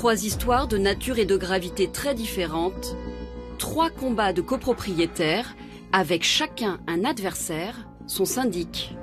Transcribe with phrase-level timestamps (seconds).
[0.00, 2.96] Trois histoires de nature et de gravité très différentes,
[3.58, 5.54] trois combats de copropriétaires
[5.92, 8.96] avec chacun un adversaire, son syndic.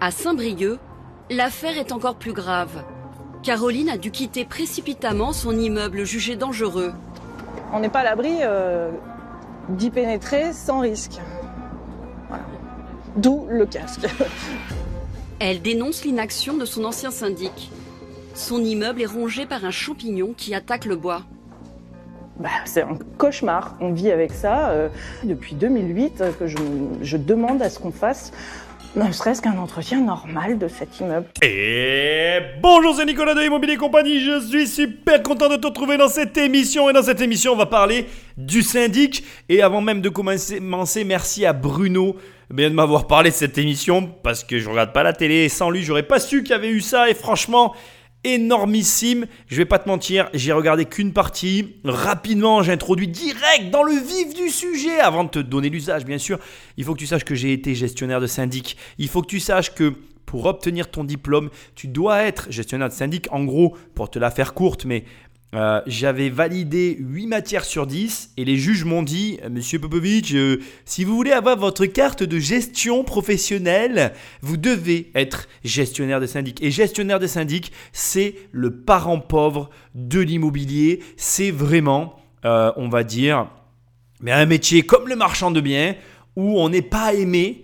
[0.00, 0.78] À Saint-Brieuc,
[1.28, 2.84] l'affaire est encore plus grave.
[3.42, 6.92] Caroline a dû quitter précipitamment son immeuble jugé dangereux.
[7.72, 8.92] On n'est pas à l'abri euh,
[9.70, 11.18] d'y pénétrer sans risque.
[13.16, 14.06] D'où le casque.
[15.42, 17.72] Elle dénonce l'inaction de son ancien syndic.
[18.34, 21.22] Son immeuble est rongé par un champignon qui attaque le bois.
[22.38, 23.74] Bah, c'est un cauchemar.
[23.80, 24.90] On vit avec ça euh,
[25.24, 26.58] depuis 2008 que je,
[27.00, 28.32] je demande à ce qu'on fasse
[28.96, 31.26] ne serait-ce qu'un entretien normal de cet immeuble.
[31.42, 34.20] Et bonjour, c'est Nicolas de Immobilier Compagnie.
[34.20, 36.90] Je suis super content de te retrouver dans cette émission.
[36.90, 39.24] Et dans cette émission, on va parler du syndic.
[39.48, 40.60] Et avant même de commencer,
[41.04, 42.16] merci à Bruno
[42.52, 45.44] bien de m'avoir parlé de cette émission parce que je regarde pas la télé.
[45.44, 47.08] Et sans lui, j'aurais pas su qu'il y avait eu ça.
[47.08, 47.74] Et franchement,
[48.24, 49.26] énormissime.
[49.46, 51.76] Je vais pas te mentir, j'ai regardé qu'une partie.
[51.84, 56.18] Rapidement, j'ai introduit direct dans le vif du sujet avant de te donner l'usage, bien
[56.18, 56.38] sûr.
[56.76, 58.76] Il faut que tu saches que j'ai été gestionnaire de syndic.
[58.98, 59.94] Il faut que tu saches que
[60.26, 63.26] pour obtenir ton diplôme, tu dois être gestionnaire de syndic.
[63.32, 65.04] En gros, pour te la faire courte, mais
[65.52, 70.60] euh, j'avais validé 8 matières sur 10 et les juges m'ont dit Monsieur Popovic, euh,
[70.84, 76.62] si vous voulez avoir votre carte de gestion professionnelle, vous devez être gestionnaire de syndic.
[76.62, 81.00] Et gestionnaire de syndic, c'est le parent pauvre de l'immobilier.
[81.16, 83.48] C'est vraiment, euh, on va dire,
[84.20, 85.96] mais un métier comme le marchand de biens
[86.36, 87.62] où on n'est pas aimé.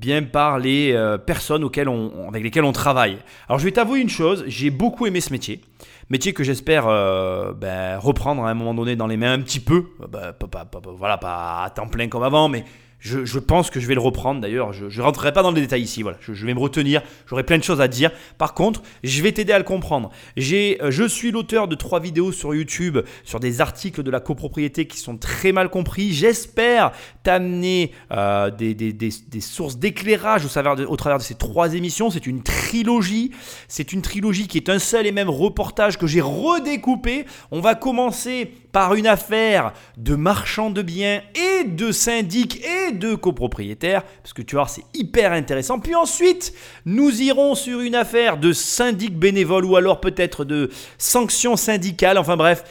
[0.00, 3.18] bien par les personnes auxquelles on, avec lesquelles on travaille.
[3.46, 5.60] Alors je vais t'avouer une chose, j'ai beaucoup aimé ce métier.
[6.10, 9.60] Métier que j'espère euh, ben, reprendre à un moment donné dans les mains un petit
[9.60, 9.84] peu.
[10.10, 10.34] Pas,
[10.96, 12.64] voilà, pas à temps plein comme avant, mais
[13.04, 14.72] je, pense que je vais le reprendre d'ailleurs.
[14.72, 16.02] Je ne rentrerai pas dans les détails ici.
[16.02, 16.16] Voilà.
[16.22, 17.02] Je, vais me retenir.
[17.28, 18.10] J'aurai plein de choses à dire.
[18.38, 20.10] Par contre, je vais t'aider à le comprendre.
[20.38, 24.20] J'ai, euh, je suis l'auteur de trois vidéos sur YouTube sur des articles de la
[24.20, 26.14] copropriété qui sont très mal compris.
[26.14, 29.10] J'espère t'amener euh, des,
[29.40, 32.08] sources d'éclairage au travers, de, au travers de ces trois émissions.
[32.08, 33.32] C'est une trilogie.
[33.68, 37.26] C'est une trilogie qui est un seul et même reportage que j'ai redécoupé.
[37.50, 43.14] On va commencer par une affaire de marchand de biens et de syndic et de
[43.14, 45.78] copropriétaires, parce que tu vois, c'est hyper intéressant.
[45.78, 46.54] Puis ensuite,
[46.86, 52.36] nous irons sur une affaire de syndic bénévole ou alors peut-être de sanctions syndicales, enfin
[52.36, 52.64] bref,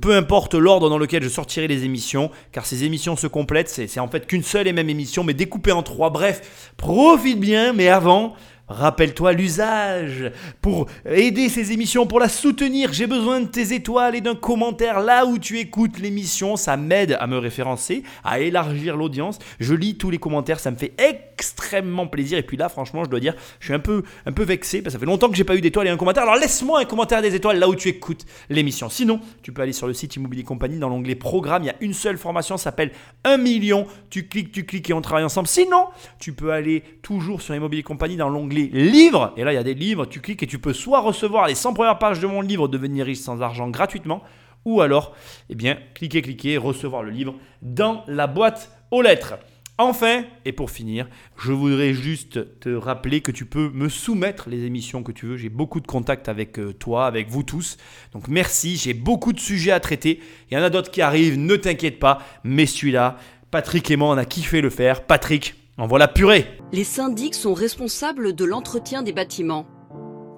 [0.00, 4.00] peu importe l'ordre dans lequel je sortirai les émissions, car ces émissions se complètent, c'est
[4.00, 6.10] en fait qu'une seule et même émission, mais découpée en trois.
[6.10, 8.34] Bref, profite bien, mais avant...
[8.66, 10.32] Rappelle-toi l'usage.
[10.62, 15.00] Pour aider ces émissions, pour la soutenir, j'ai besoin de tes étoiles et d'un commentaire
[15.00, 16.56] là où tu écoutes l'émission.
[16.56, 19.38] Ça m'aide à me référencer, à élargir l'audience.
[19.60, 22.38] Je lis tous les commentaires, ça me fait extrêmement plaisir.
[22.38, 24.94] Et puis là, franchement, je dois dire, je suis un peu, un peu vexé parce
[24.94, 26.22] que ça fait longtemps que j'ai pas eu d'étoiles et un commentaire.
[26.22, 28.88] Alors laisse-moi un commentaire des étoiles là où tu écoutes l'émission.
[28.88, 31.64] Sinon, tu peux aller sur le site Immobilier Compagnie dans l'onglet Programme.
[31.64, 32.92] Il y a une seule formation, s'appelle
[33.24, 33.86] 1 million.
[34.08, 35.48] Tu cliques, tu cliques et on travaille ensemble.
[35.48, 35.88] Sinon,
[36.18, 39.32] tu peux aller toujours sur Immobilier Compagnie dans l'onglet livres.
[39.36, 41.54] Et là, il y a des livres, tu cliques et tu peux soit recevoir les
[41.54, 44.22] 100 premières pages de mon livre Devenir riche sans argent gratuitement,
[44.64, 45.14] ou alors,
[45.50, 49.34] eh bien, cliquez, cliquez, recevoir le livre dans la boîte aux lettres.
[49.76, 54.64] Enfin, et pour finir, je voudrais juste te rappeler que tu peux me soumettre les
[54.64, 55.36] émissions que tu veux.
[55.36, 57.76] J'ai beaucoup de contacts avec euh, toi, avec vous tous.
[58.12, 60.20] Donc merci, j'ai beaucoup de sujets à traiter.
[60.48, 62.20] Il y en a d'autres qui arrivent, ne t'inquiète pas.
[62.44, 63.18] Mais celui-là,
[63.50, 65.02] Patrick et moi, on a kiffé le faire.
[65.06, 69.66] Patrick, en voilà purée Les syndics sont responsables de l'entretien des bâtiments.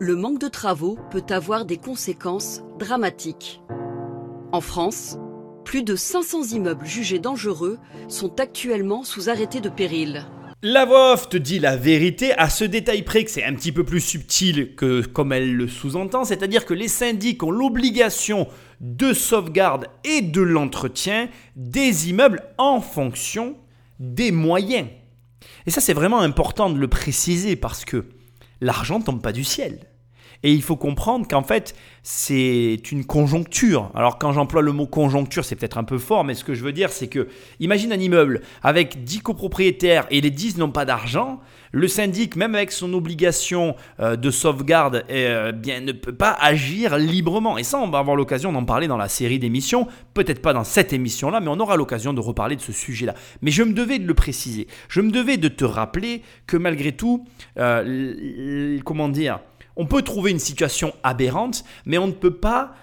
[0.01, 3.61] Le manque de travaux peut avoir des conséquences dramatiques.
[4.53, 5.19] En France,
[5.65, 10.25] plus de 500 immeubles jugés dangereux sont actuellement sous arrêté de péril.
[10.63, 13.73] La voix off te dit la vérité à ce détail près que c'est un petit
[13.73, 18.49] peu plus subtil que comme elle le sous-entend, c'est-à-dire que les syndics ont l'obligation
[18.81, 23.57] de sauvegarde et de l'entretien des immeubles en fonction
[24.01, 24.87] des moyens.
[25.66, 28.06] Et ça, c'est vraiment important de le préciser parce que
[28.60, 29.81] l'argent ne tombe pas du ciel.
[30.43, 33.91] Et il faut comprendre qu'en fait, c'est une conjoncture.
[33.94, 36.62] Alors quand j'emploie le mot conjoncture, c'est peut-être un peu fort, mais ce que je
[36.62, 37.29] veux dire, c'est que
[37.61, 41.41] imagine un immeuble avec 10 copropriétaires et les 10 n'ont pas d'argent.
[41.73, 46.97] Le syndic, même avec son obligation euh, de sauvegarde, euh, bien, ne peut pas agir
[46.97, 47.59] librement.
[47.59, 49.87] Et ça, on va avoir l'occasion d'en parler dans la série d'émissions.
[50.15, 53.15] Peut-être pas dans cette émission-là, mais on aura l'occasion de reparler de ce sujet-là.
[53.43, 54.69] Mais je me devais de le préciser.
[54.89, 57.27] Je me devais de te rappeler que malgré tout,
[57.59, 59.41] euh, comment dire,
[59.76, 62.75] on peut trouver une situation aberrante, mais on ne peut pas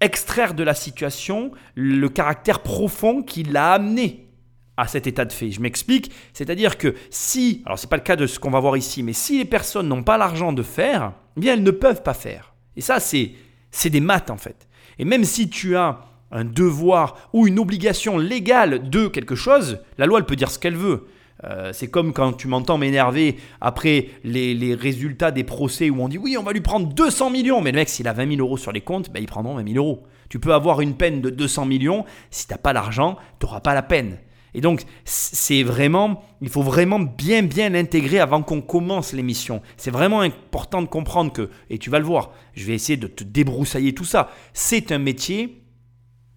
[0.00, 4.28] extraire de la situation le caractère profond qui l'a amené
[4.76, 5.50] à cet état de fait.
[5.50, 8.76] Je m'explique, c'est-à-dire que si, alors c'est pas le cas de ce qu'on va voir
[8.76, 12.02] ici, mais si les personnes n'ont pas l'argent de faire, eh bien elles ne peuvent
[12.02, 12.54] pas faire.
[12.76, 13.32] Et ça c'est
[13.70, 14.68] c'est des maths en fait.
[14.98, 16.00] Et même si tu as
[16.30, 20.58] un devoir ou une obligation légale de quelque chose, la loi elle peut dire ce
[20.58, 21.06] qu'elle veut.
[21.44, 26.18] Euh, c'est comme quand tu m'entends m'énerver après les, résultats des procès où on dit
[26.18, 27.60] oui, on va lui prendre 200 millions.
[27.60, 29.72] Mais le mec, s'il a 20 000 euros sur les comptes, ben, ils prendront 20
[29.72, 30.04] 000 euros.
[30.28, 32.04] Tu peux avoir une peine de 200 millions.
[32.30, 34.18] Si tu n'as pas l'argent, tu n'auras pas la peine.
[34.54, 39.62] Et donc, c'est vraiment, il faut vraiment bien, bien l'intégrer avant qu'on commence l'émission.
[39.76, 43.08] C'est vraiment important de comprendre que, et tu vas le voir, je vais essayer de
[43.08, 44.30] te débroussailler tout ça.
[44.52, 45.64] C'est un métier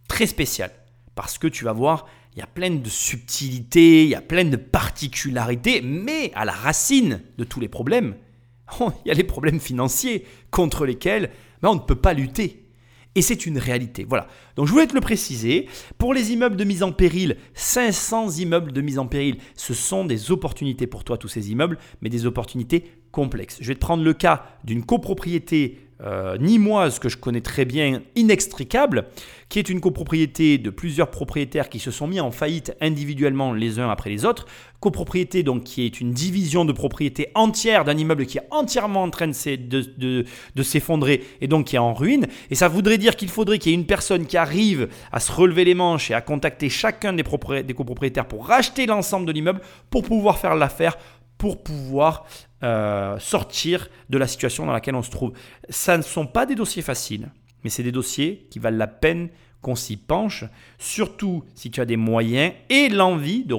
[0.07, 0.71] très spécial.
[1.13, 2.07] Parce que tu vas voir,
[2.37, 6.51] il y a plein de subtilités, il y a plein de particularités, mais à la
[6.51, 8.15] racine de tous les problèmes,
[8.79, 11.31] il y a les problèmes financiers contre lesquels
[11.63, 12.67] ben, on ne peut pas lutter.
[13.15, 14.05] Et c'est une réalité.
[14.07, 14.27] Voilà.
[14.55, 15.67] Donc je voulais te le préciser.
[15.97, 20.05] Pour les immeubles de mise en péril, 500 immeubles de mise en péril, ce sont
[20.05, 23.57] des opportunités pour toi, tous ces immeubles, mais des opportunités complexes.
[23.61, 28.01] Je vais te prendre le cas d'une copropriété euh, nimoise que je connais très bien,
[28.15, 29.05] inextricable,
[29.49, 33.79] qui est une copropriété de plusieurs propriétaires qui se sont mis en faillite individuellement les
[33.79, 34.45] uns après les autres.
[34.79, 39.09] Copropriété donc qui est une division de propriété entière d'un immeuble qui est entièrement en
[39.09, 40.25] train de,
[40.61, 42.27] s'effondrer et donc qui est en ruine.
[42.51, 45.31] Et ça voudrait dire qu'il faudrait qu'il y ait une personne qui arrive à se
[45.31, 50.03] relever les manches et à contacter chacun des copropriétaires pour racheter l'ensemble de l'immeuble pour
[50.03, 50.97] pouvoir faire l'affaire
[51.37, 52.25] pour pouvoir
[52.63, 55.33] euh, sortir de la situation dans laquelle on se trouve.
[55.69, 57.29] Ça ne sont pas des dossiers faciles,
[57.63, 59.29] mais c'est des dossiers qui valent la peine
[59.61, 60.43] qu'on s'y penche,
[60.77, 63.53] surtout si tu as des moyens et l'envie de,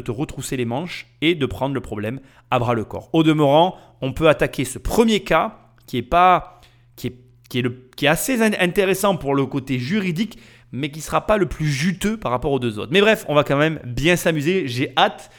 [0.00, 2.20] te retrousser les manches et de prendre le problème
[2.50, 3.10] à bras le corps.
[3.12, 6.60] Au demeurant, on peut attaquer ce premier cas qui est pas
[6.96, 7.16] qui est,
[7.48, 10.38] qui est, le, qui est assez intéressant pour le côté juridique,
[10.72, 12.92] mais qui sera pas le plus juteux par rapport aux deux autres.
[12.92, 14.66] Mais bref, on va quand même bien s'amuser.
[14.66, 15.30] J'ai hâte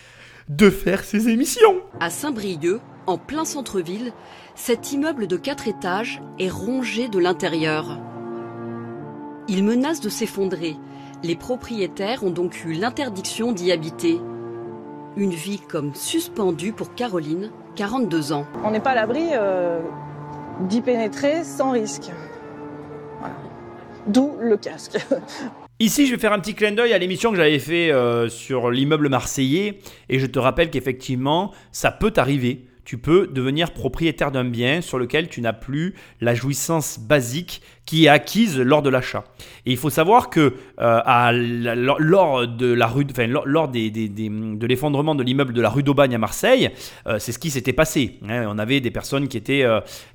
[0.49, 1.81] de faire ces émissions.
[1.99, 4.13] À Saint-Brieuc, en plein centre-ville,
[4.55, 7.99] cet immeuble de 4 étages est rongé de l'intérieur.
[9.47, 10.77] Il menace de s'effondrer.
[11.23, 14.19] Les propriétaires ont donc eu l'interdiction d'y habiter.
[15.15, 18.45] Une vie comme suspendue pour Caroline, 42 ans.
[18.63, 19.79] On n'est pas à l'abri euh,
[20.61, 22.11] d'y pénétrer sans risque.
[24.07, 24.97] D'où le casque.
[25.79, 28.71] Ici, je vais faire un petit clin d'œil à l'émission que j'avais fait euh, sur
[28.71, 29.77] l'immeuble marseillais
[30.09, 32.65] et je te rappelle qu'effectivement, ça peut t'arriver.
[32.83, 38.05] Tu peux devenir propriétaire d'un bien sur lequel tu n'as plus la jouissance basique qui
[38.05, 39.25] est acquise lors de l'achat.
[39.67, 46.15] Et il faut savoir que euh, lors de l'effondrement de l'immeuble de la rue d'Aubagne
[46.15, 46.71] à Marseille,
[47.05, 48.17] euh, c'est ce qui s'était passé.
[48.27, 48.45] Hein.
[48.47, 49.43] On avait des personnes qui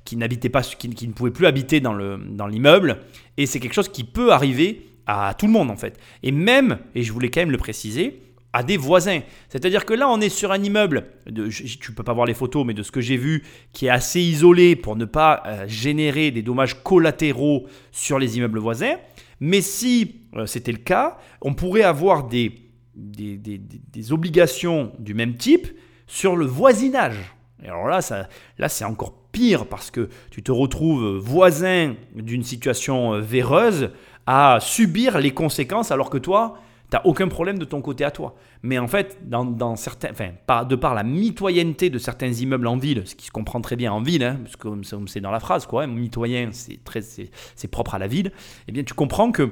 [0.03, 2.97] qui n'habitaient pas, qui, ne pouvaient plus habiter dans l'immeuble,
[3.37, 5.99] et c'est quelque chose qui peut arriver à tout le monde en fait.
[6.21, 8.21] Et même, et je voulais quand même le préciser,
[8.53, 9.21] à des voisins.
[9.49, 12.65] C'est-à-dire que là, on est sur un immeuble, de, tu peux pas voir les photos,
[12.65, 16.29] mais de ce que j'ai vu, qui est assez isolé pour ne pas euh, générer
[16.29, 18.95] des dommages collatéraux sur les immeubles voisins.
[19.39, 22.53] Mais si euh, c'était le cas, on pourrait avoir des,
[22.95, 25.67] des, des, obligations du même type
[26.05, 27.33] sur le voisinage.
[27.63, 28.29] Et alors là, ça,
[28.59, 33.89] là c'est encore pire parce que tu te retrouves voisin d'une situation euh, véreuse
[34.25, 36.57] à subir les conséquences alors que toi,
[36.89, 38.35] tu n'as aucun problème de ton côté à toi.
[38.61, 43.03] Mais en fait, dans, certains, enfin, de par la mitoyenneté de certains immeubles en ville,
[43.05, 44.69] ce qui se comprend très bien en ville, hein, parce que
[45.07, 48.31] c'est dans la phrase, quoi, hein, mitoyen, c'est propre à la ville.
[48.67, 49.51] Eh bien, tu comprends que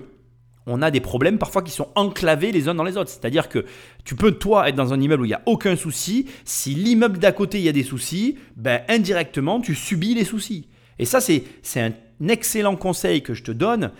[0.68, 3.10] on a des problèmes parfois qui sont enclavés les uns dans les autres.
[3.10, 3.66] C'est-à-dire que
[4.06, 6.28] tu peux, toi, être dans un immeuble où il n'y a aucun souci.
[6.46, 10.68] Si l'immeuble d'à côté, il y a des soucis, ben, indirectement, tu subis les soucis.
[11.00, 11.44] Et ça, c'est
[11.78, 11.94] un
[12.28, 13.92] excellent conseil que je te donne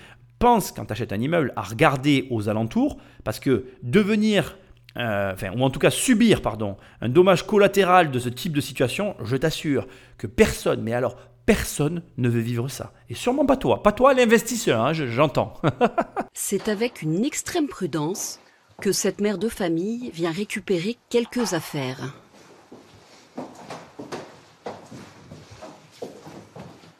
[0.42, 4.58] pense, quand tu achètes un immeuble, à regarder aux alentours, parce que devenir,
[4.98, 8.60] euh, enfin, ou en tout cas subir, pardon, un dommage collatéral de ce type de
[8.60, 12.92] situation, je t'assure que personne, mais alors personne ne veut vivre ça.
[13.10, 15.54] Et sûrement pas toi, pas toi l'investisseur, hein, j'entends.
[16.34, 18.40] C'est avec une extrême prudence
[18.82, 22.16] que cette mère de famille vient récupérer quelques affaires.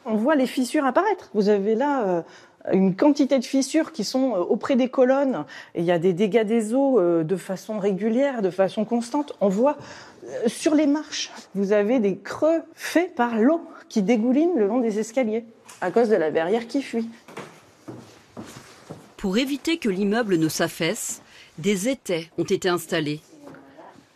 [0.04, 1.30] On voit les fissures apparaître.
[1.32, 2.22] Vous avez là euh,
[2.70, 5.44] une quantité de fissures qui sont euh, auprès des colonnes.
[5.74, 9.32] Il y a des dégâts des eaux euh, de façon régulière, de façon constante.
[9.40, 9.76] On voit
[10.24, 14.80] euh, sur les marches, vous avez des creux faits par l'eau qui dégouline le long
[14.80, 15.44] des escaliers
[15.80, 17.08] à cause de la verrière qui fuit.
[19.16, 21.22] Pour éviter que l'immeuble ne s'affaisse,
[21.58, 23.20] des étais ont été installés.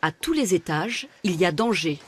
[0.03, 1.99] À tous les étages, il y a danger.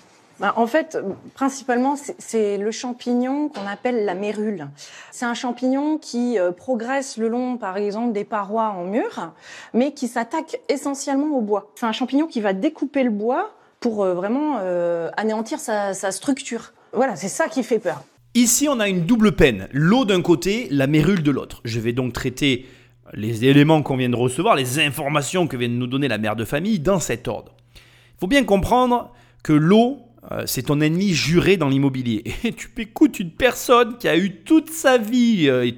[0.41, 0.97] Bah, en fait,
[1.35, 4.69] principalement, c'est le champignon qu'on appelle la mérule.
[5.11, 9.33] C'est un champignon qui euh, progresse le long, par exemple, des parois en mur,
[9.75, 11.73] mais qui s'attaque essentiellement au bois.
[11.75, 16.13] C'est un champignon qui va découper le bois pour euh, vraiment euh, anéantir sa, sa
[16.13, 16.73] structure.
[16.93, 18.05] Voilà, c'est ça qui fait peur.
[18.35, 19.69] Ici, on a une double peine.
[19.73, 21.61] L'eau d'un côté, la mérule de l'autre.
[21.65, 22.67] Je vais donc traiter
[23.15, 26.37] les éléments qu'on vient de recevoir, les informations que vient de nous donner la mère
[26.37, 27.57] de famille dans cet ordre.
[27.75, 29.99] Il faut bien comprendre que l'eau
[30.47, 32.23] c'est ton ennemi juré dans l'immobilier.
[32.45, 35.75] Et tu écoutes une personne qui a eu toute sa vie euh, et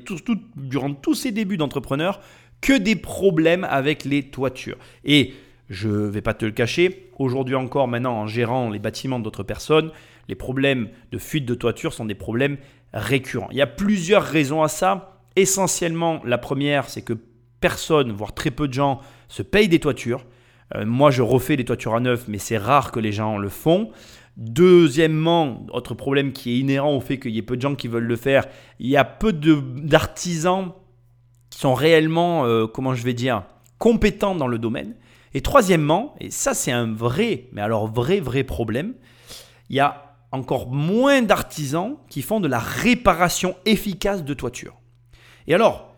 [0.57, 2.21] durant tous ses débuts d'entrepreneur
[2.61, 4.76] que des problèmes avec les toitures.
[5.04, 5.35] Et
[5.69, 9.45] je ne vais pas te le cacher, aujourd'hui encore, maintenant en gérant les bâtiments d'autres
[9.45, 9.92] personnes,
[10.28, 12.57] les problèmes de fuite de toiture sont des problèmes
[12.92, 13.49] récurrents.
[13.52, 15.21] Il y a plusieurs raisons à ça.
[15.37, 17.14] Essentiellement, la première, c'est que
[17.61, 20.25] personne, voire très peu de gens, se payent des toitures.
[20.75, 23.49] Euh, moi, je refais des toitures à neuf, mais c'est rare que les gens le
[23.49, 23.90] font.
[24.40, 27.88] Deuxièmement, autre problème qui est inhérent au fait qu'il y ait peu de gens qui
[27.88, 28.47] veulent le faire,
[28.78, 30.73] il y a peu d'artisans
[31.50, 33.42] qui sont réellement, euh, comment je vais dire,
[33.76, 34.94] compétents dans le domaine.
[35.35, 38.94] Et troisièmement, et ça c'est un vrai, mais alors vrai, vrai problème,
[39.68, 44.80] il y a encore moins d'artisans qui font de la réparation efficace de toitures.
[45.49, 45.94] Et alors,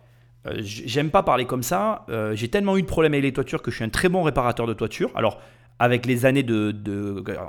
[0.49, 3.63] euh, j'aime pas parler comme ça, euh, j'ai tellement eu de problèmes avec les toitures
[3.63, 5.13] que je suis un très bon réparateur de toitures.
[5.15, 5.41] Alors,
[5.79, 6.75] avec les années de,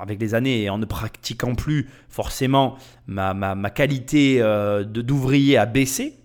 [0.01, 2.77] avec les années et en ne pratiquant plus forcément
[3.07, 6.19] ma, ma, qualité euh, d'ouvrier a baissé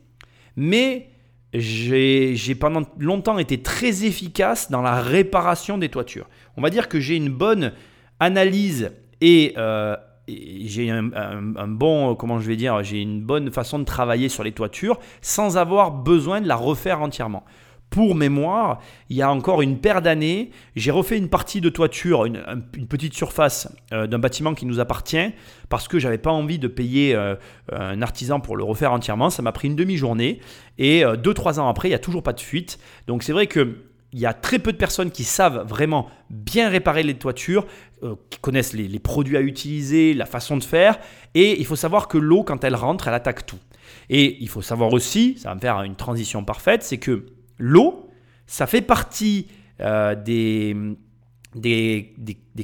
[0.57, 1.11] mais
[1.55, 6.29] j'ai pendant longtemps été très efficace dans la réparation des toitures.
[6.57, 7.73] On va dire que j'ai une bonne
[8.21, 8.91] analyse
[9.21, 13.85] et, euh, j'ai un, un, bon, comment je vais dire, j'ai une bonne façon de
[13.85, 17.45] travailler sur les toitures sans avoir besoin de la refaire entièrement.
[17.91, 22.27] Pour mémoire, il y a encore une paire d'années, j'ai refait une partie de toiture,
[22.27, 22.43] une,
[22.89, 25.33] petite surface euh, d'un bâtiment qui nous appartient,
[25.71, 27.35] parce que j'avais pas envie de payer euh,
[27.73, 29.31] un artisan pour le refaire entièrement.
[29.31, 30.41] Ça m'a pris une demi-journée.
[30.77, 32.79] Et 2-3 euh, ans après, il n'y a toujours pas de fuite.
[33.07, 33.77] Donc c'est vrai que
[34.13, 37.67] il y a très peu de personnes qui savent vraiment bien réparer les toitures,
[38.31, 40.99] qui connaissent les, les, produits à utiliser, la façon de faire.
[41.35, 43.59] Et il faut savoir que l'eau, quand elle rentre, elle attaque tout.
[44.09, 47.27] Et il faut savoir aussi, ça va me faire une transition parfaite, c'est que
[47.59, 48.11] l'eau,
[48.47, 49.47] ça fait partie
[49.81, 50.75] euh, des,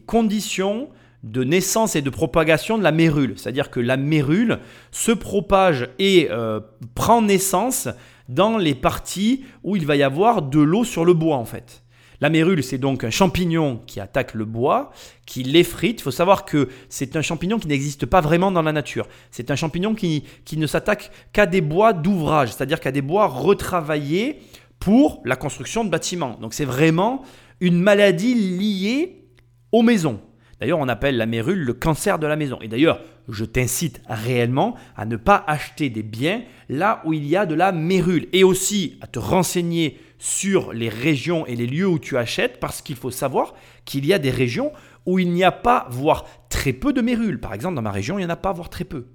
[0.06, 0.88] conditions
[1.22, 3.34] de naissance et de propagation de la mérule.
[3.36, 4.58] C'est-à-dire que la mérule
[4.90, 6.60] se propage et euh,
[6.94, 7.88] prend naissance
[8.28, 11.82] dans les parties où il va y avoir de l'eau sur le bois en fait.
[12.20, 14.92] La mérule, c'est donc un champignon qui attaque le bois,
[15.26, 16.00] qui l'effrite.
[16.00, 19.06] Il faut savoir que c'est un champignon qui n'existe pas vraiment dans la nature.
[19.30, 23.26] C'est un champignon qui, qui ne s'attaque qu'à des bois d'ouvrage, c'est-à-dire qu'à des bois
[23.26, 24.40] retravaillés
[24.84, 26.36] pour la construction de bâtiments.
[26.42, 27.22] Donc c'est vraiment
[27.60, 29.30] une maladie liée
[29.72, 30.20] aux maisons.
[30.60, 32.58] D'ailleurs, on appelle la mérule le cancer de la maison.
[32.60, 33.00] Et d'ailleurs,
[33.30, 37.54] je t'incite réellement à ne pas acheter des biens là où il y a de
[37.54, 38.28] la mérule.
[38.34, 42.82] Et aussi à te renseigner sur les régions et les lieux où tu achètes, parce
[42.82, 43.54] qu'il faut savoir
[43.86, 44.70] qu'il y a des régions
[45.06, 47.40] où il n'y a pas, voire très peu de mérule.
[47.40, 49.06] Par exemple, dans ma région, il n'y en a pas, voire très peu.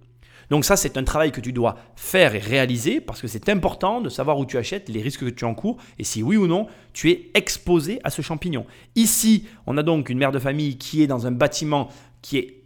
[0.50, 4.02] Donc ça, c'est un travail que tu dois faire et réaliser parce que c'est important
[4.02, 6.68] de savoir où tu achètes, les risques que tu encours et si oui ou non
[6.94, 8.66] tu es exposé à ce champignon.
[8.96, 11.90] Ici, on a donc une mère de famille qui est dans un bâtiment
[12.22, 12.64] qui est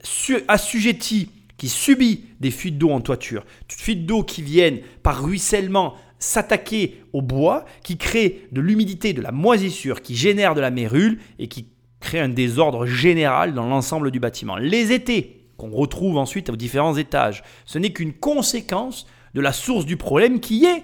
[0.47, 7.03] assujetti, qui subit des fuites d'eau en toiture, fuites d'eau qui viennent par ruissellement s'attaquer
[7.11, 11.47] au bois, qui créent de l'humidité, de la moisissure, qui génèrent de la mérule et
[11.47, 11.67] qui
[11.99, 14.55] créent un désordre général dans l'ensemble du bâtiment.
[14.55, 17.43] Les étés, qu'on retrouve ensuite aux différents étages.
[17.65, 20.83] Ce n'est qu'une conséquence de la source du problème qui est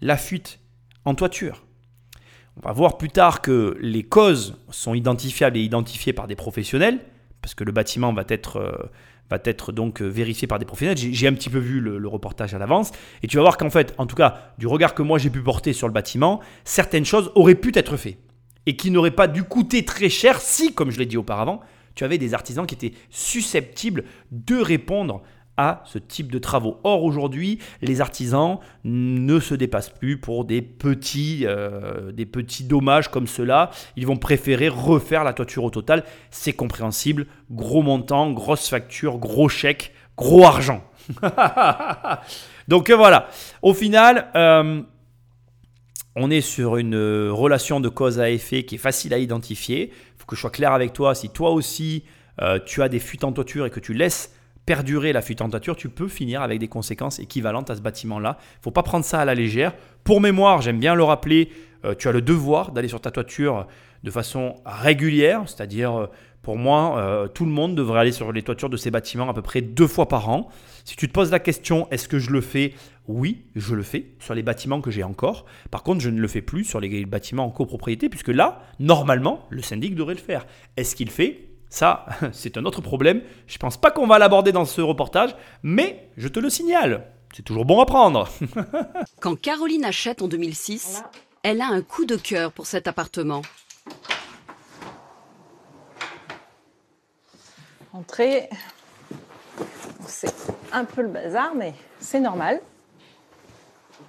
[0.00, 0.60] la fuite
[1.04, 1.64] en toiture.
[2.56, 7.00] On va voir plus tard que les causes sont identifiables et identifiées par des professionnels,
[7.42, 8.90] parce que le bâtiment va être, euh,
[9.28, 10.96] va être donc euh, vérifié par des professionnels.
[10.96, 13.70] J'ai un petit peu vu le, le reportage à l'avance, et tu vas voir qu'en
[13.70, 17.04] fait, en tout cas, du regard que moi j'ai pu porter sur le bâtiment, certaines
[17.04, 18.18] choses auraient pu être faites,
[18.66, 21.60] et qui n'auraient pas dû coûter très cher si, comme je l'ai dit auparavant,
[21.96, 25.22] tu avais des artisans qui étaient susceptibles de répondre
[25.56, 26.78] à ce type de travaux.
[26.84, 33.10] Or aujourd'hui, les artisans ne se dépassent plus pour des petits, euh, des petits dommages
[33.10, 33.70] comme cela.
[33.96, 36.04] Ils vont préférer refaire la toiture au total.
[36.30, 37.26] C'est compréhensible.
[37.50, 40.84] Gros montant, grosse facture, gros chèque, gros argent.
[42.68, 43.28] Donc voilà.
[43.62, 44.82] Au final, euh,
[46.16, 46.96] on est sur une
[47.30, 49.92] relation de cause à effet qui est facile à identifier
[50.26, 52.04] que je sois clair avec toi, si toi aussi
[52.42, 54.34] euh, tu as des fuites en toiture et que tu laisses
[54.66, 58.36] perdurer la fuite en toiture, tu peux finir avec des conséquences équivalentes à ce bâtiment-là.
[58.40, 59.72] Il ne faut pas prendre ça à la légère.
[60.02, 61.50] Pour mémoire, j'aime bien le rappeler,
[61.84, 63.66] euh, tu as le devoir d'aller sur ta toiture
[64.02, 66.06] de façon régulière, c'est-à-dire euh,
[66.42, 69.42] Pour moi, tout le monde devrait aller sur les toitures de ces bâtiments à peu
[69.42, 70.48] près deux fois par an.
[70.84, 72.74] Si tu te poses la question, est-ce que je le fais
[73.08, 75.46] Oui, je le fais sur les bâtiments que j'ai encore.
[75.70, 79.46] Par contre, je ne le fais plus sur les bâtiments en copropriété, puisque là, normalement,
[79.50, 80.46] le syndic devrait le faire.
[80.76, 81.48] Est-ce qu'il fait?
[81.68, 83.22] Ça, c'est un autre problème.
[83.46, 87.06] Je ne pense pas qu'on va l'aborder dans ce reportage, mais je te le signale.
[87.34, 88.28] C'est toujours bon à prendre.
[89.20, 91.02] Quand Caroline achète en 2006,
[91.42, 93.42] elle a un coup de cœur pour cet appartement.
[97.92, 98.48] Entrée.
[100.06, 100.34] C'est
[100.72, 102.60] un peu le bazar, mais c'est normal.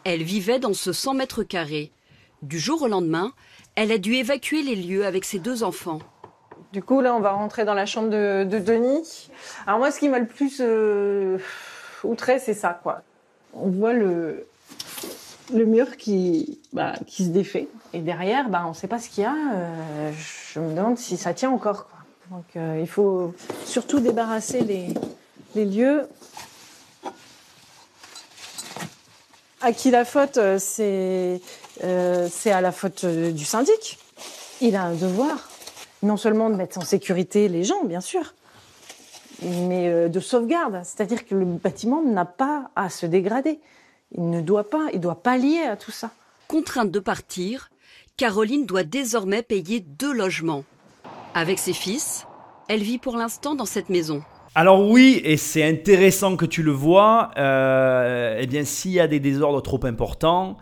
[0.09, 1.91] Elle vivait dans ce 100 mètres carrés.
[2.41, 3.33] Du jour au lendemain,
[3.75, 5.99] elle a dû évacuer les lieux avec ses deux enfants.
[6.71, 9.29] Du coup, là, on va rentrer dans la chambre de, Denis.
[9.65, 11.39] Alors moi, ce qui m'a le plus euh,
[12.05, 13.01] outré, c'est ça, quoi.
[13.53, 14.47] On voit le,
[15.51, 17.67] mur qui, bah, qui se défait.
[17.91, 19.35] Et derrière, bah, on ne sait pas ce qu'il y a.
[19.35, 20.11] Euh,
[20.53, 21.89] je me demande si ça tient encore.
[22.31, 23.35] Donc euh, il faut
[23.65, 24.61] surtout débarrasser
[25.53, 26.07] les lieux.
[29.61, 31.41] À qui la faute euh, C'est
[31.81, 33.99] c'est à la faute du syndic.
[34.61, 35.49] Il a un devoir,
[36.01, 38.33] non seulement de mettre en sécurité les gens, bien sûr,
[39.43, 40.81] mais de sauvegarde.
[40.83, 43.59] C'est-à-dire que le bâtiment n'a pas à se dégrader.
[44.15, 46.09] Il ne doit pas, il doit pallier à tout ça.
[46.47, 47.69] Contrainte de partir,
[48.15, 50.63] Caroline doit désormais payer deux logements.
[51.35, 52.25] Avec ses fils,
[52.67, 54.23] elle vit pour l'instant dans cette maison.
[54.59, 59.05] Alors oui, et c'est intéressant que tu le vois, euh, eh bien s'il y a
[59.05, 60.57] des désordres trop importants,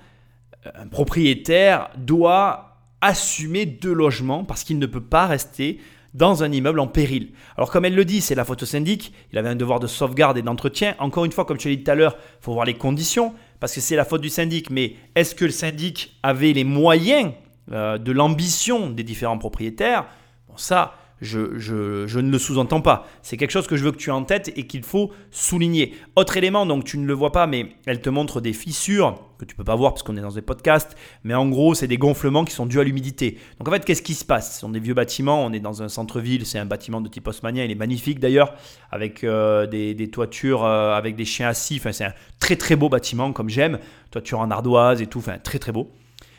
[0.65, 5.79] euh, un propriétaire doit assumer deux logements parce qu'il ne peut pas rester
[6.13, 7.31] dans un immeuble en péril.
[7.55, 9.87] Alors comme elle le dit, c'est la faute au syndic, il avait un devoir de
[9.87, 10.95] sauvegarde et d'entretien.
[10.99, 13.33] Encore une fois, comme tu l'as dit tout à l'heure, il faut voir les conditions,
[13.61, 17.31] parce que c'est la faute du syndic, mais est-ce que le syndic avait les moyens
[17.71, 20.05] euh, de l'ambition des différents propriétaires?
[20.49, 23.07] Bon ça, je, ne le sous-entends pas.
[23.21, 25.93] C'est quelque chose que je veux que tu aies en tête et qu'il faut souligner.
[26.15, 29.45] Autre élément, donc tu ne le vois pas, mais elle te montre des fissures que
[29.45, 30.95] tu peux pas voir parce qu'on est dans des podcasts.
[31.23, 33.37] Mais en gros, c'est des gonflements qui sont dus à l'humidité.
[33.59, 34.55] Donc en fait, qu'est-ce qui se passe?
[34.55, 35.43] Ce sont des vieux bâtiments.
[35.45, 36.45] On est dans un centre-ville.
[36.45, 37.63] C'est un bâtiment de type haussmannien.
[37.63, 38.53] Il est magnifique d'ailleurs,
[38.91, 41.77] avec euh, des, toitures euh, avec des chiens assis.
[41.79, 43.79] Enfin, c'est un très très beau bâtiment comme j'aime.
[44.11, 45.19] Toiture en ardoise et tout.
[45.19, 45.91] Enfin, très très beau.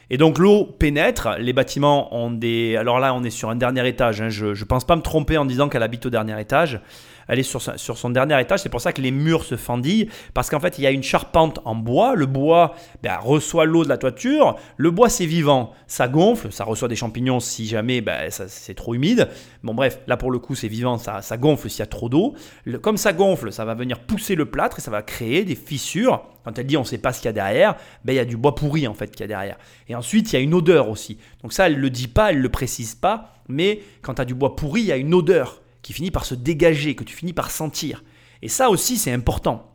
[0.09, 2.77] Et donc l'eau pénètre, les bâtiments ont des...
[2.77, 4.29] Alors là, on est sur un dernier étage, hein.
[4.29, 6.81] je ne pense pas me tromper en disant qu'elle habite au dernier étage.
[7.29, 10.51] Elle est sur, son dernier étage, c'est pour ça que les murs se fendillent, parce
[10.51, 13.89] qu'en fait, il y a une charpente en bois, le bois ben, reçoit l'eau de
[13.89, 18.31] la toiture, le bois c'est vivant, ça gonfle, ça reçoit des champignons si jamais ben,
[18.31, 19.29] c'est trop humide.
[19.63, 22.09] Bon bref, là pour le coup c'est vivant, ça, ça gonfle s'il y a trop
[22.09, 22.35] d'eau.
[22.83, 26.23] Comme ça gonfle, ça va venir pousser le plâtre et ça va créer des fissures.
[26.45, 28.21] Quand elle dit on ne sait pas ce qu'il y a derrière, ben, il y
[28.21, 29.59] a du bois pourri en fait qu'il y a derrière.
[29.89, 31.19] Et ensuite, il y a une odeur aussi.
[31.43, 34.23] Donc ça, elle ne le dit pas, elle ne le précise pas, mais quand tu
[34.23, 37.05] as du bois pourri, il y a une odeur qui finit par se dégager, que
[37.05, 38.03] tu finis par sentir.
[38.43, 39.71] Et ça aussi, c'est important.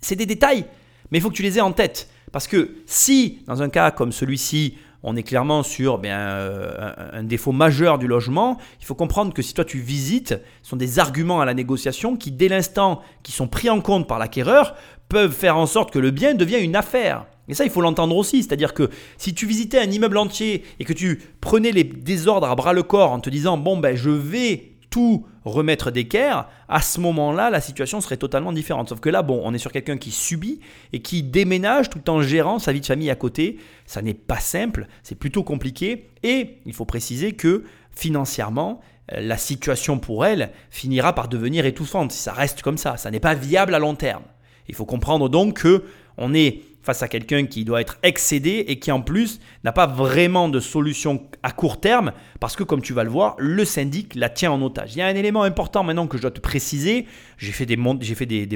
[0.00, 0.64] C'est des détails,
[1.12, 2.10] mais il faut que tu les aies en tête.
[2.32, 4.74] Parce que si, dans un cas comme celui-ci,
[5.04, 8.58] on est clairement sur bien, euh, un, défaut majeur du logement.
[8.80, 12.16] Il faut comprendre que si toi tu visites, ce sont des arguments à la négociation
[12.16, 14.74] qui, dès l'instant qui sont pris en compte par l'acquéreur,
[15.08, 17.26] peuvent faire en sorte que le bien devienne une affaire.
[17.46, 18.42] Et ça, il faut l'entendre aussi.
[18.42, 22.56] C'est-à-dire que si tu visitais un immeuble entier et que tu prenais les désordres à
[22.56, 26.98] bras le corps en te disant, bon, ben, je vais tout remettre d'équerre, à ce
[26.98, 28.88] moment-là, la situation serait totalement différente.
[28.88, 30.58] Sauf que là, bon, on est sur quelqu'un qui subit
[30.92, 33.60] et qui déménage tout en gérant sa vie de famille à côté.
[33.86, 36.10] Ça n'est pas simple, c'est plutôt compliqué.
[36.24, 38.80] Et il faut préciser que financièrement,
[39.12, 42.96] euh, la situation pour elle finira par devenir étouffante si ça reste comme ça.
[42.96, 44.24] Ça n'est pas viable à long terme.
[44.66, 45.84] Il faut comprendre donc que
[46.16, 49.86] on est face à quelqu'un qui doit être excédé et qui en plus n'a pas
[49.86, 54.14] vraiment de solution à court terme parce que comme tu vas le voir, le syndic
[54.14, 54.94] la tient en otage.
[54.94, 57.04] Il y a un élément important maintenant que je dois te préciser.
[57.36, 57.76] J'ai fait des,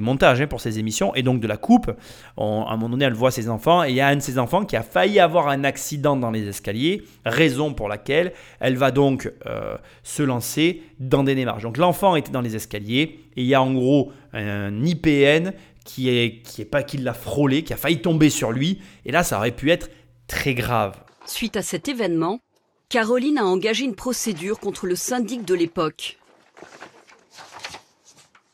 [0.00, 1.90] montages hein, pour ces émissions et donc de la coupe.
[1.90, 4.38] à un moment donné, elle voit ses enfants et il y a un de ses
[4.38, 8.92] enfants qui a failli avoir un accident dans les escaliers, raison pour laquelle elle va
[8.92, 11.64] donc euh, se lancer dans des démarches.
[11.64, 15.52] Donc l'enfant était dans les escaliers et il y a en gros un IPN
[15.84, 18.80] qui est, qui est pas qui l'a frôlé, qui a failli tomber sur lui.
[19.04, 19.90] Et là, ça aurait pu être
[20.26, 20.96] très grave.
[21.26, 22.40] Suite à cet événement,
[22.88, 26.18] Caroline a engagé une procédure contre le syndic de l'époque.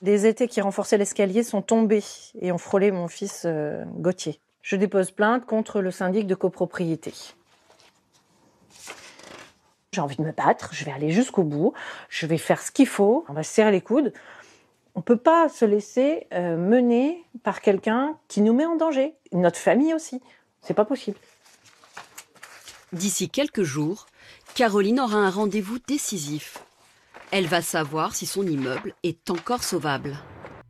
[0.00, 2.04] Des étés qui renforçaient l'escalier sont tombés
[2.40, 4.38] et ont frôlé mon fils euh, Gauthier.
[4.62, 7.12] Je dépose plainte contre le syndic de copropriété.
[9.92, 11.72] J'ai envie de me battre, je vais aller jusqu'au bout,
[12.08, 14.12] je vais faire ce qu'il faut, on va se serrer les coudes.
[14.98, 19.14] On ne peut pas se laisser euh, mener par quelqu'un qui nous met en danger,
[19.30, 20.20] notre famille aussi.
[20.60, 21.16] C'est pas possible.
[22.92, 24.06] D'ici quelques jours,
[24.56, 26.58] Caroline aura un rendez-vous décisif.
[27.30, 30.18] Elle va savoir si son immeuble est encore sauvable.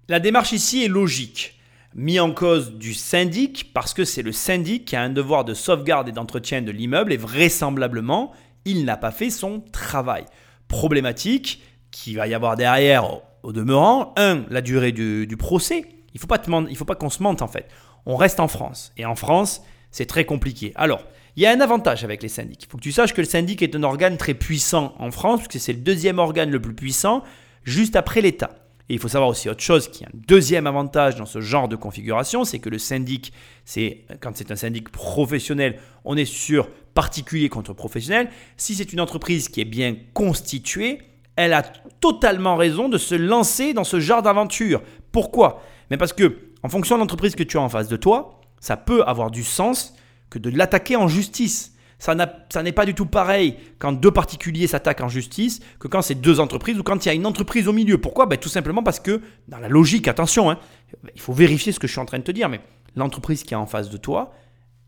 [0.09, 1.59] La démarche ici est logique.
[1.95, 5.55] Mis en cause du syndic parce que c'est le syndic qui a un devoir de
[5.55, 8.35] sauvegarde et d'entretien de l'immeuble et vraisemblablement,
[8.67, 10.27] il n'a pas fait son travail.
[10.69, 15.85] Problématique qui va y avoir derrière au demeurant, un, la durée du, procès.
[16.15, 17.69] Il ne faut pas qu'on se mente en fait.
[18.07, 18.93] On reste en France.
[18.97, 20.73] Et en France, c'est très compliqué.
[20.75, 21.05] Alors,
[21.37, 22.65] il y a un avantage avec les syndics.
[22.65, 25.41] Il faut que tu saches que le syndic est un organe très puissant en France,
[25.41, 27.23] puisque c'est le deuxième organe le plus puissant,
[27.63, 28.51] juste après l'État.
[28.89, 31.69] Et il faut savoir aussi autre chose, qui est un deuxième avantage dans ce genre
[31.69, 33.33] de configuration, c'est que le syndic,
[33.65, 38.31] c'est quand c'est un syndic professionnel, on est sur particulier contre professionnel.
[38.57, 41.03] Si c'est une entreprise qui est bien constituée,
[41.39, 44.83] elle a totalement raison de se lancer dans ce genre d'aventure.
[45.13, 45.63] Pourquoi?
[45.89, 48.77] Mais parce que, en fonction de l'entreprise que tu as en face de toi, ça
[48.77, 49.95] peut avoir du sens
[50.31, 51.77] que de l'attaquer en justice.
[52.01, 56.17] Ça n'est pas du tout pareil quand deux particuliers s'attaquent en justice que quand c'est
[56.17, 57.99] deux entreprises ou quand il y a une entreprise au milieu.
[57.99, 58.27] Pourquoi?
[58.27, 60.59] Ben, Tout simplement parce que, dans la logique, attention, hein,
[61.15, 62.61] il faut vérifier ce que je suis en train de te dire, mais
[62.97, 64.33] l'entreprise qui est en face de toi,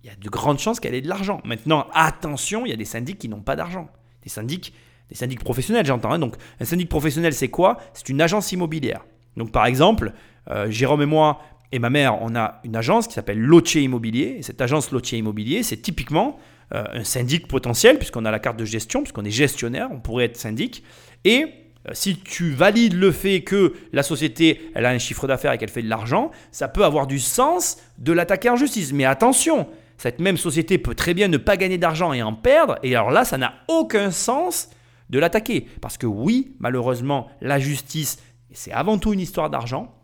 [0.03, 1.41] il y a de grandes chances qu'elle ait de l'argent.
[1.45, 3.89] Maintenant, attention, il y a des syndics qui n'ont pas d'argent.
[4.25, 4.75] Des syndics
[5.11, 6.13] des syndics professionnels, j'entends.
[6.13, 6.19] Hein.
[6.19, 7.79] Donc, un syndic professionnel, c'est quoi?
[7.93, 9.05] C'est une agence immobilière.
[9.37, 10.13] Donc, par exemple,
[10.51, 11.41] euh, Jérôme et moi
[11.73, 14.37] et ma mère, on a une agence qui s'appelle Lotier Immobilier.
[14.39, 16.39] Et cette agence Lotier Immobilier, c'est typiquement
[16.75, 20.25] euh, un syndic potentiel, puisqu'on a la carte de gestion, puisqu'on est gestionnaire, on pourrait
[20.25, 20.83] être syndic.
[21.25, 21.47] Et
[21.89, 25.59] euh, si tu valides le fait que la société, elle a un chiffre d'affaires et
[25.59, 28.93] qu'elle fait de l'argent, ça peut avoir du sens de l'attaquer en justice.
[28.93, 32.79] Mais attention, cette même société peut très bien ne pas gagner d'argent et en perdre.
[32.83, 34.71] Et alors là, ça n'a aucun sens
[35.11, 35.67] de l'attaquer.
[35.83, 38.19] Parce que oui, malheureusement, la justice,
[38.53, 39.95] c'est avant tout une histoire d'argent.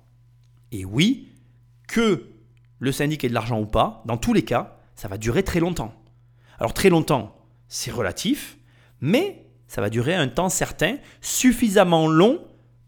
[0.72, 1.32] Et oui,
[1.88, 2.28] que
[2.78, 5.60] le syndic ait de l'argent ou pas, dans tous les cas, ça va durer très
[5.60, 5.94] longtemps.
[6.58, 7.36] Alors très longtemps,
[7.68, 8.58] c'est relatif,
[9.00, 12.40] mais ça va durer un temps certain, suffisamment long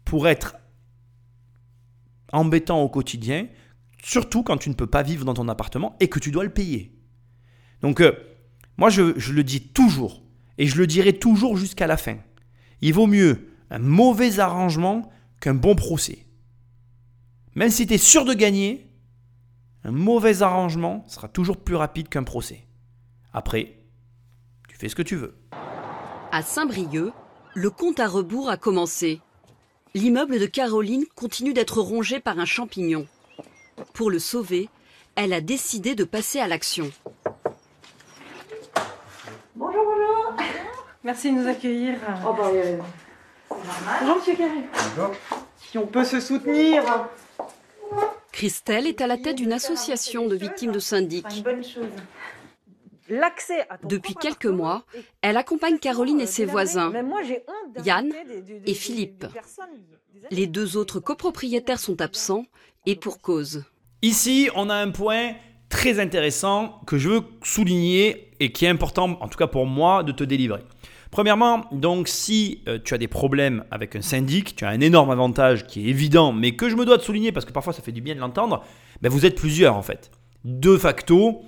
[0.05, 0.55] pour être
[2.31, 3.47] embêtant au quotidien,
[4.03, 6.53] surtout quand tu ne peux pas vivre dans ton appartement et que tu dois le
[6.53, 6.95] payer.
[7.81, 8.11] Donc, euh,
[8.77, 10.21] moi, je, je, le dis toujours,
[10.59, 12.17] et je le dirai toujours jusqu'à la fin.
[12.81, 16.27] Il vaut mieux un mauvais arrangement qu'un bon procès.
[17.55, 18.87] Même si tu es sûr de gagner,
[19.85, 22.67] un mauvais arrangement sera toujours plus rapide qu'un procès.
[23.33, 23.77] Après,
[24.67, 25.35] tu fais ce que tu veux.
[26.31, 27.13] À Saint-Brieuc,
[27.55, 29.21] le compte à rebours a commencé.
[29.95, 33.07] L'immeuble de Caroline continue d'être rongé par un champignon.
[33.93, 34.69] Pour le sauver,
[35.15, 36.91] elle a décidé de passer à l'action.
[41.03, 41.95] Merci de nous accueillir.
[42.27, 42.77] Oh bah, euh,
[44.01, 44.63] Bonjour Monsieur Carré.
[44.97, 45.15] Bonjour.
[45.57, 46.83] Si on peut se soutenir.
[48.33, 51.25] Christelle est à la tête d'une association de victimes de syndic.
[51.37, 51.87] Une bonne chose.
[53.07, 54.83] L'accès Depuis quelques mois,
[55.21, 56.91] elle accompagne Caroline et ses voisins,
[57.83, 58.11] Yann
[58.65, 59.25] et Philippe.
[60.31, 62.45] Les deux autres copropriétaires sont absents
[62.85, 63.63] et pour cause.
[64.01, 65.33] Ici, on a un point
[65.69, 70.03] très intéressant que je veux souligner et qui est important, en tout cas pour moi,
[70.03, 70.61] de te délivrer.
[71.11, 75.09] Premièrement, donc si euh, tu as des problèmes avec un syndic, tu as un énorme
[75.09, 77.81] avantage qui est évident, mais que je me dois de souligner parce que parfois ça
[77.81, 78.63] fait du bien de l'entendre,
[79.01, 80.11] ben vous êtes plusieurs en fait.
[80.45, 81.41] De facto,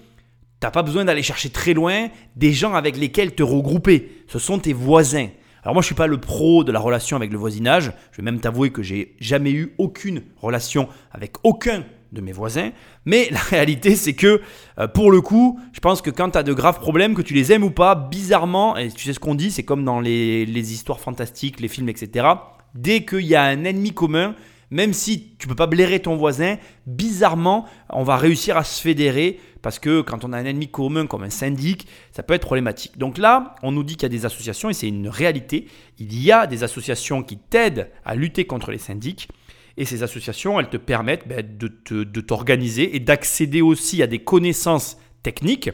[0.59, 4.23] tu n'as pas besoin d'aller chercher très loin des gens avec lesquels te regrouper.
[4.27, 5.29] Ce sont tes voisins.
[5.63, 8.17] Alors moi je ne suis pas le pro de la relation avec le voisinage, je
[8.17, 12.71] vais même t'avouer que j'ai jamais eu aucune relation avec aucun de mes voisins.
[13.05, 14.41] Mais la réalité, c'est que
[14.79, 17.33] euh, pour le coup, je pense que quand tu as de graves problèmes, que tu
[17.33, 20.73] les aimes ou pas, bizarrement, et tu sais ce qu'on dit, c'est comme dans les,
[20.73, 22.27] histoires fantastiques, les films, etc.
[22.75, 24.35] Dès qu'il y a un ennemi commun,
[24.69, 29.37] même si tu peux pas blairer ton voisin, bizarrement, on va réussir à se fédérer
[29.61, 32.97] parce que quand on a un ennemi commun comme un syndic, ça peut être problématique.
[32.97, 35.67] Donc là, on nous dit qu'il y a des associations et c'est une réalité.
[35.99, 39.27] Il y a des associations qui t'aident à lutter contre les syndics.
[39.81, 44.95] Et ces associations, elles te permettent ben, de t'organiser et d'accéder aussi à des connaissances
[45.23, 45.71] techniques,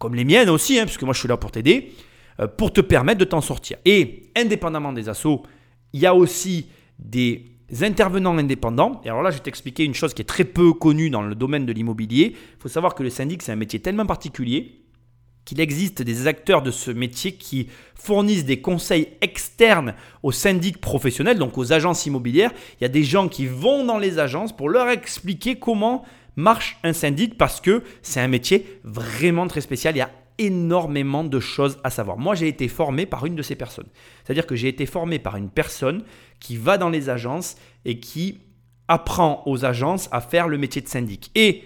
[0.00, 1.92] comme les miennes aussi, hein, puisque moi je suis là pour t'aider,
[2.40, 3.76] euh, pour te permettre de t'en sortir.
[3.84, 5.44] Et indépendamment des assos,
[5.92, 7.44] il y a aussi des
[7.82, 9.00] intervenants indépendants.
[9.04, 11.36] Et alors là, je vais t'expliquer une chose qui est très peu connue dans le
[11.36, 12.34] domaine de l'immobilier.
[12.34, 14.79] Il faut savoir que le syndic, c'est un métier tellement particulier
[15.44, 21.38] qu'il existe des acteurs de ce métier qui fournissent des conseils externes aux syndics professionnels,
[21.38, 22.52] donc aux agences immobilières.
[22.80, 26.04] Il y a des gens qui vont dans les agences pour leur expliquer comment
[26.36, 29.94] marche un syndic parce que c'est un métier vraiment très spécial.
[29.94, 32.16] Il y a énormément de choses à savoir.
[32.16, 33.88] Moi, j'ai été formé par une de ces personnes.
[34.24, 36.02] C'est-à-dire que j'ai été formé par une personne
[36.40, 38.40] qui va dans les agences et qui
[38.88, 41.30] apprend aux agences à faire le métier de syndic.
[41.34, 41.62] Et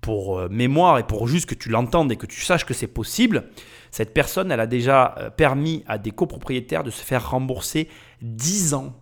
[0.00, 2.86] pour euh, mémoire et pour juste que tu l'entendes et que tu saches que c'est
[2.86, 3.50] possible,
[3.90, 7.88] cette personne, elle a déjà euh, permis à des copropriétaires de se faire rembourser
[8.22, 8.94] 10 ans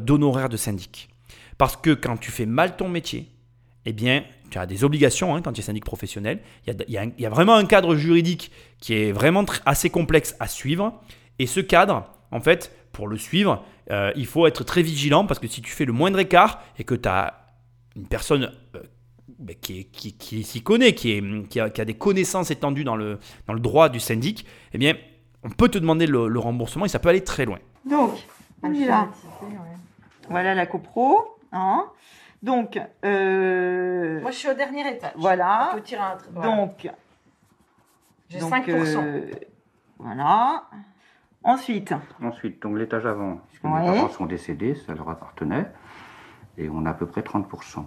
[0.00, 1.10] d'honoraires de syndic.
[1.56, 3.28] Parce que quand tu fais mal ton métier,
[3.86, 6.40] eh bien, tu as des obligations hein, quand tu es syndic professionnel.
[6.66, 11.00] Il y, a, vraiment un cadre juridique qui est vraiment assez complexe à suivre.
[11.38, 15.40] Et ce cadre, en fait, pour le suivre, euh, il faut être très vigilant parce
[15.40, 17.46] que si tu fais le moindre écart et que tu as
[17.96, 18.52] une personne
[19.40, 21.20] euh, ben, qui, s'y connaît, qui,
[21.60, 24.94] a, des connaissances étendues dans le, dans le droit du syndic, eh bien,
[25.42, 27.58] on peut te demander le, remboursement et ça peut aller très loin.
[27.84, 28.12] Donc,
[30.28, 31.36] Voilà la copro.
[31.52, 31.86] Hein
[32.42, 35.12] donc, euh, moi je suis au dernier étage.
[35.16, 35.72] Voilà.
[35.76, 36.90] On tirer un Donc,
[38.30, 39.30] j'ai 5%.
[39.98, 40.64] voilà.
[41.42, 41.94] Ensuite.
[42.22, 45.66] Ensuite, donc l'étage avant, mes parents sont décédés, ça leur appartenait,
[46.58, 47.86] et on a à peu près 30%.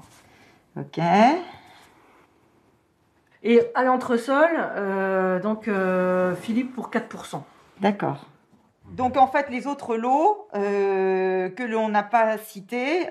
[0.78, 1.00] Ok.
[3.44, 7.42] Et à l'entresol, euh, donc euh, Philippe pour 4%.
[7.82, 8.26] D'accord.
[8.92, 13.08] Donc en fait, les autres lots euh, que l'on n'a pas cités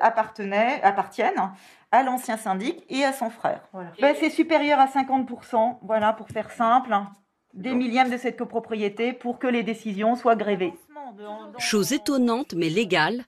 [0.00, 1.50] appartenaient, appartiennent
[1.90, 3.62] à l'ancien syndic et à son frère.
[4.00, 6.94] Ben, c'est supérieur à 50%, voilà, pour faire simple
[7.54, 10.74] des millièmes de cette copropriété pour que les décisions soient grévées.
[11.58, 13.24] Chose étonnante mais légale,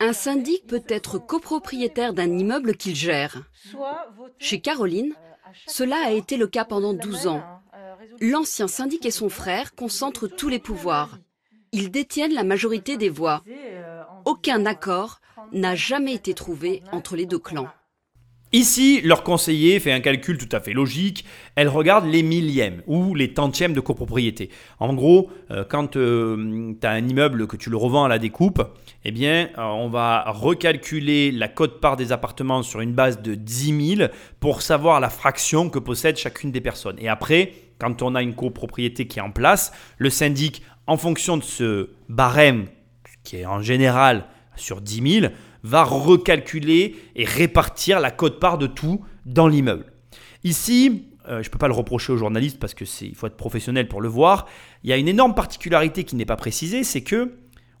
[0.00, 3.42] un syndic peut être copropriétaire d'un immeuble qu'il gère.
[4.38, 5.14] Chez Caroline,
[5.66, 7.42] cela a été le cas pendant 12 ans.
[8.20, 11.18] L'ancien syndic et son frère concentrent tous les pouvoirs.
[11.72, 13.42] Ils détiennent la majorité des voix.
[14.24, 15.20] Aucun accord
[15.52, 17.68] n'a jamais été trouvé entre les deux clans.
[18.54, 21.24] Ici, leur conseiller fait un calcul tout à fait logique.
[21.54, 24.50] Elle regarde les millièmes ou les tantièmes de copropriété.
[24.78, 28.18] En gros, euh, quand euh, tu as un immeuble que tu le revends à la
[28.18, 28.62] découpe,
[29.06, 33.96] eh bien, euh, on va recalculer la cote-part des appartements sur une base de 10
[33.96, 36.96] 000 pour savoir la fraction que possède chacune des personnes.
[36.98, 41.38] Et après, quand on a une copropriété qui est en place, le syndic, en fonction
[41.38, 42.66] de ce barème,
[43.24, 49.04] qui est en général sur 10 000, va recalculer et répartir la cote-part de tout
[49.26, 49.92] dans l'immeuble.
[50.44, 53.36] Ici, euh, je ne peux pas le reprocher aux journalistes parce que il faut être
[53.36, 54.46] professionnel pour le voir.
[54.82, 57.34] Il y a une énorme particularité qui n'est pas précisée, c'est que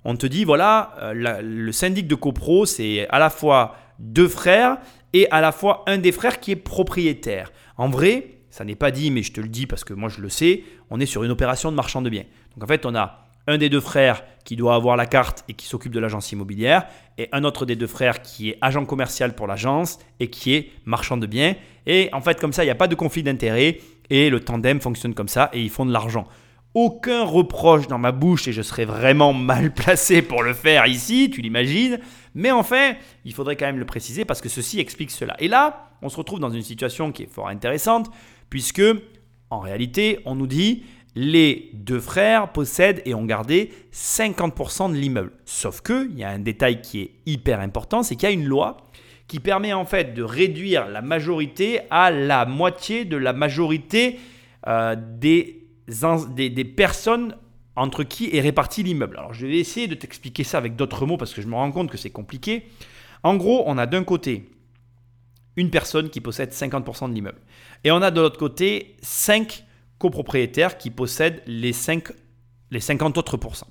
[0.04, 4.78] on te dit voilà, euh, le syndic de copro, c'est à la fois deux frères
[5.12, 7.52] et à la fois un des frères qui est propriétaire.
[7.76, 10.20] En vrai, ça n'est pas dit, mais je te le dis parce que moi je
[10.20, 12.24] le sais, on est sur une opération de marchand de biens.
[12.54, 15.54] Donc en fait, on a un des deux frères qui doit avoir la carte et
[15.54, 16.86] qui s'occupe de l'agence immobilière,
[17.18, 20.70] et un autre des deux frères qui est agent commercial pour l'agence et qui est
[20.84, 21.54] marchand de biens.
[21.86, 23.78] Et en fait, comme ça, il n'y a pas de conflit d'intérêt,
[24.10, 26.26] et le tandem fonctionne comme ça, et ils font de l'argent.
[26.74, 31.30] Aucun reproche dans ma bouche, et je serais vraiment mal placé pour le faire ici,
[31.30, 31.98] tu l'imagines.
[32.34, 35.36] Mais enfin, il faudrait quand même le préciser parce que ceci explique cela.
[35.38, 38.10] Et là, on se retrouve dans une situation qui est fort intéressante,
[38.48, 38.82] puisque
[39.50, 45.32] en réalité, on nous dit les deux frères possèdent et ont gardé 50% de l'immeuble.
[45.44, 48.34] Sauf que, il y a un détail qui est hyper important, c'est qu'il y a
[48.34, 48.88] une loi
[49.28, 54.18] qui permet en fait de réduire la majorité à la moitié de la majorité
[54.66, 55.64] euh, des,
[56.36, 57.36] des, personnes
[57.76, 59.16] entre qui est réparti l'immeuble.
[59.18, 61.72] Alors je vais essayer de t'expliquer ça avec d'autres mots parce que je me rends
[61.72, 62.66] compte que c'est compliqué.
[63.22, 64.50] En gros, on a d'un côté
[65.56, 67.40] une personne qui possède 50% de l'immeuble.
[67.84, 69.64] Et on a de l'autre côté 5
[70.02, 72.08] copropriétaires qui possèdent les, 5,
[72.72, 73.68] les 50 autres pourcents.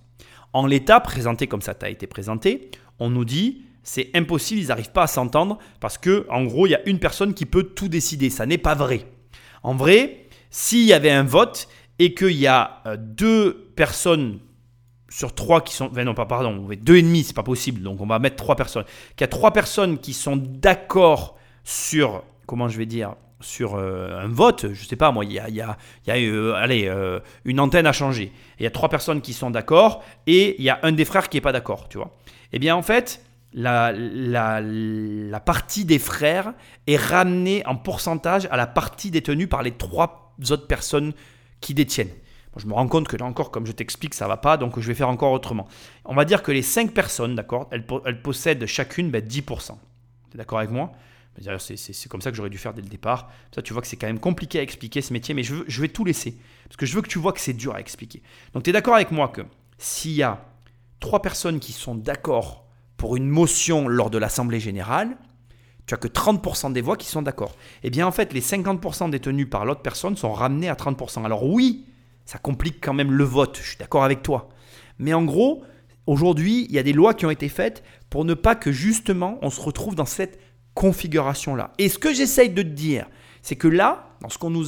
[0.54, 4.94] En l'état, présenté comme ça t'a été présenté, on nous dit c'est impossible, ils n'arrivent
[4.94, 7.90] pas à s'entendre parce que en gros, il y a une personne qui peut tout
[7.90, 8.30] décider.
[8.30, 9.08] Ça n'est pas vrai.
[9.62, 11.68] En vrai, s'il y avait un vote
[12.00, 14.40] et qu'il y a euh, deux personnes
[15.10, 17.82] sur trois qui sont, non pas pardon, deux et demi, c'est pas possible.
[17.82, 18.86] Donc on va mettre trois personnes.
[19.18, 24.24] Qu'il y a trois personnes qui sont d'accord sur comment je vais dire sur euh,
[24.24, 25.78] un vote, je sais pas moi, il y a, y y a
[26.10, 28.32] euh, allez, euh, une antenne à changer.
[28.60, 31.30] Il y a trois personnes qui sont d'accord et il y a un des frères
[31.30, 32.16] qui n'est pas d'accord, tu vois.
[32.54, 33.24] Eh bien en fait,
[33.54, 33.94] la,
[35.46, 36.54] partie des frères
[36.88, 41.14] est ramenée en pourcentage à la partie détenue par les trois autres personnes
[41.60, 42.14] qui détiennent.
[42.58, 44.88] je me rends compte que là encore, comme je t'explique, ça va pas, donc je
[44.88, 45.68] vais faire encore autrement.
[46.06, 49.12] On va dire que les cinq personnes, d'accord, elles, possèdent chacune 10%.
[49.12, 49.78] Ben,
[50.30, 50.92] tu es d'accord avec moi?
[51.60, 53.32] C'est comme ça que j'aurais dû faire dès le départ.
[53.54, 55.82] Ça, tu vois que c'est quand même compliqué à expliquer ce métier, mais je, je
[55.82, 56.38] vais tout laisser.
[56.66, 58.22] Parce que je veux que tu vois que c'est dur à expliquer.
[58.54, 59.42] Donc, tu es d'accord avec moi que
[59.78, 60.46] s'il y a
[61.00, 62.66] trois personnes qui sont d'accord
[62.98, 65.18] pour une motion lors de l'Assemblée générale,
[65.88, 67.56] tu as que 30% des voix qui sont d'accord.
[67.84, 71.26] Eh bien, en fait, les 50% détenus par l'autre personne sont ramenés à 30%.
[71.26, 71.86] Alors oui,
[72.26, 74.50] ça complique quand même le vote, je suis d'accord avec toi.
[75.00, 75.64] Mais en gros,
[76.06, 79.40] aujourd'hui, il y a des lois qui ont été faites pour ne pas que justement
[79.42, 80.40] on se retrouve dans cette
[80.74, 81.72] configuration-là.
[81.78, 83.08] Et ce que j'essaye de te dire,
[83.42, 84.66] c'est que là, dans ce qu'on nous,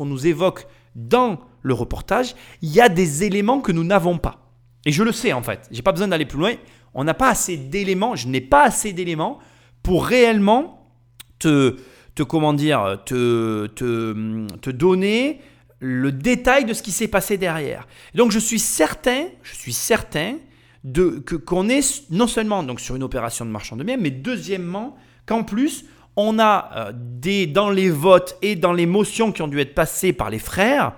[0.00, 4.52] nous évoque dans le reportage, il y a des éléments que nous n'avons pas.
[4.84, 6.54] Et je le sais en fait, j'ai pas besoin d'aller plus loin.
[6.94, 9.38] On n'a pas assez d'éléments, je n'ai pas assez d'éléments
[9.82, 10.92] pour réellement
[11.38, 11.76] te,
[12.14, 15.40] te comment dire, te, te, te donner
[15.80, 17.86] le détail de ce qui s'est passé derrière.
[18.14, 20.36] Donc je suis certain, je suis certain
[20.84, 24.10] de, que, qu'on est non seulement donc sur une opération de marchand de biens, mais
[24.10, 24.96] deuxièmement
[25.28, 25.84] qu'en plus
[26.16, 29.74] on a euh, des, dans les votes et dans les motions qui ont dû être
[29.74, 30.94] passées par les frères,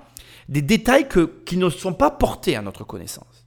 [0.48, 1.06] des détails
[1.44, 3.46] qui ne sont pas portés à notre connaissance.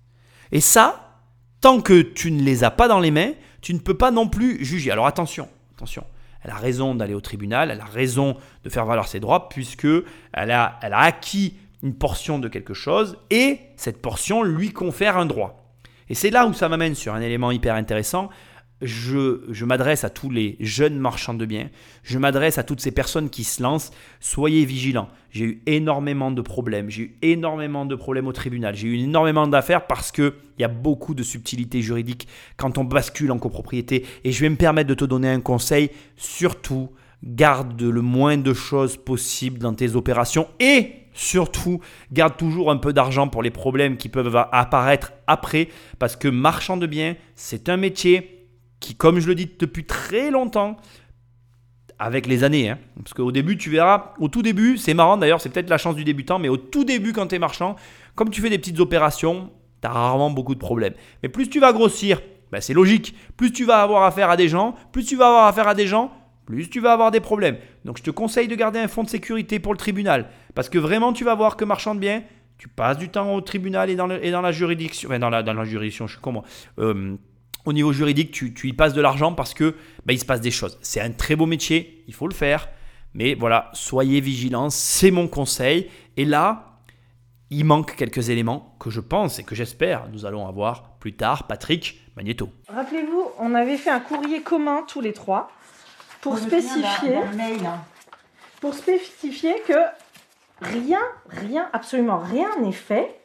[0.51, 1.19] Et ça,
[1.61, 4.27] tant que tu ne les as pas dans les mains, tu ne peux pas non
[4.27, 4.91] plus juger.
[4.91, 6.05] Alors attention, attention.
[6.43, 9.87] Elle a raison d'aller au tribunal, elle a raison de faire valoir ses droits puisque
[10.33, 15.17] elle a, elle a acquis une portion de quelque chose et cette portion lui confère
[15.17, 15.73] un droit.
[16.09, 18.29] Et c'est là où ça m'amène sur un élément hyper intéressant
[18.83, 21.69] je, m'adresse à tous les jeunes marchands de biens,
[22.03, 25.09] je m'adresse à toutes ces personnes qui se lancent, soyez vigilants.
[25.31, 29.47] J'ai eu énormément de problèmes, j'ai eu énormément de problèmes au tribunal, j'ai eu énormément
[29.47, 34.05] d'affaires parce qu'il y a beaucoup de subtilités juridiques quand on bascule en copropriété.
[34.23, 36.89] Et je vais me permettre de te donner un conseil, surtout
[37.23, 40.47] garde le moins de choses possible dans tes opérations.
[40.59, 41.79] Et surtout
[42.11, 45.69] garde toujours un peu d'argent pour les problèmes qui peuvent apparaître après.
[45.99, 48.42] Parce que marchand de biens, c'est un métier
[48.83, 50.75] qui, comme je le dis depuis très longtemps,
[51.99, 55.39] avec les années, hein, parce qu'au début, tu verras, au tout début, c'est marrant d'ailleurs,
[55.39, 57.77] c'est peut-être la chance du débutant, mais au tout début, quand tu es marchand,
[58.15, 60.93] comme tu fais des petites opérations, tu as rarement beaucoup de problèmes.
[61.21, 64.49] Mais plus tu vas grossir, ben c'est logique, plus tu vas avoir affaire à des
[64.49, 66.11] gens, plus tu vas avoir affaire à des gens,
[66.45, 67.55] plus tu vas avoir des problèmes.
[67.85, 70.77] Donc je te conseille de garder un fonds de sécurité pour le tribunal, parce que
[70.77, 72.23] vraiment, tu vas voir que marchand de biens,
[72.57, 76.13] tu passes du temps au tribunal et dans, la juridiction, enfin dans la, juridiction, je
[76.13, 76.43] suis comment
[76.79, 77.15] euh,
[77.65, 80.51] au niveau juridique, tu, y passes de l'argent parce que bah, il se passe des
[80.51, 80.77] choses.
[80.81, 82.69] C'est un très beau métier, il faut le faire.
[83.13, 85.89] Mais voilà, soyez vigilants, c'est mon conseil.
[86.17, 86.79] Et là,
[87.49, 91.47] il manque quelques éléments que je pense et que j'espère nous allons avoir plus tard.
[91.47, 92.49] Patrick Magneto.
[92.67, 95.51] Rappelez-vous, on avait fait un courrier commun tous les trois
[96.21, 97.19] pour spécifier,
[98.61, 99.73] pour spécifier que
[100.61, 103.22] rien, rien, absolument rien n'est fait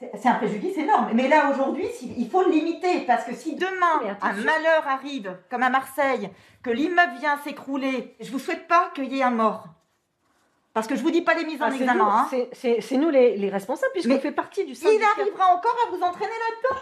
[0.00, 1.10] c'est un préjudice énorme.
[1.14, 1.86] Mais là, aujourd'hui,
[2.16, 3.00] il faut le limiter.
[3.06, 6.30] Parce que si demain, un malheur arrive, comme à Marseille,
[6.62, 9.66] que l'immeuble vient s'écrouler, je ne vous souhaite pas qu'il y ait un mort.
[10.72, 12.28] Parce que je ne vous dis pas les mises en ah, examen.
[12.32, 12.46] Hein.
[12.52, 15.04] C'est nous les, responsables, puisqu'on fait partie du syndicat.
[15.16, 16.80] Il arrivera encore à vous entraîner là-dedans.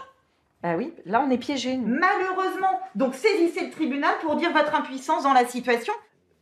[0.61, 1.77] Ah oui, là on est piégé.
[1.77, 2.81] Malheureusement.
[2.93, 5.93] Donc saisissez le tribunal pour dire votre impuissance dans la situation.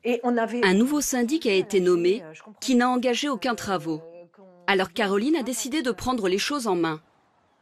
[0.04, 0.66] Et on avait...
[0.66, 4.02] Un nouveau syndic a été nommé euh, qui n'a engagé aucun travaux.
[4.70, 7.00] Alors Caroline a décidé de prendre les choses en main.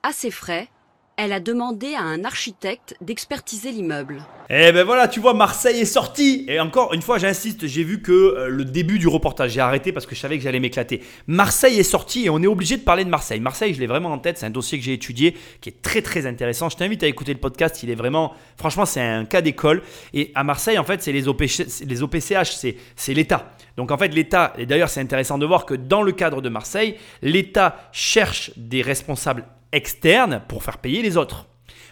[0.01, 0.69] À ses frais,
[1.17, 4.21] elle a demandé à un architecte d'expertiser l'immeuble.
[4.49, 6.45] Eh ben voilà, tu vois, Marseille est sorti.
[6.47, 9.91] Et encore une fois, j'insiste, j'ai vu que euh, le début du reportage, j'ai arrêté
[9.91, 11.01] parce que je savais que j'allais m'éclater.
[11.27, 13.39] Marseille est sorti et on est obligé de parler de Marseille.
[13.39, 16.01] Marseille, je l'ai vraiment en tête, c'est un dossier que j'ai étudié qui est très
[16.01, 16.69] très intéressant.
[16.69, 19.81] Je t'invite à écouter le podcast, il est vraiment, franchement, c'est un cas d'école.
[20.13, 23.51] Et à Marseille, en fait, c'est les, les OPCH, c'est l'État.
[23.77, 26.49] Donc en fait, l'État, et d'ailleurs c'est intéressant de voir que dans le cadre de
[26.49, 31.47] Marseille, l'État cherche des responsables externes pour faire payer les autres.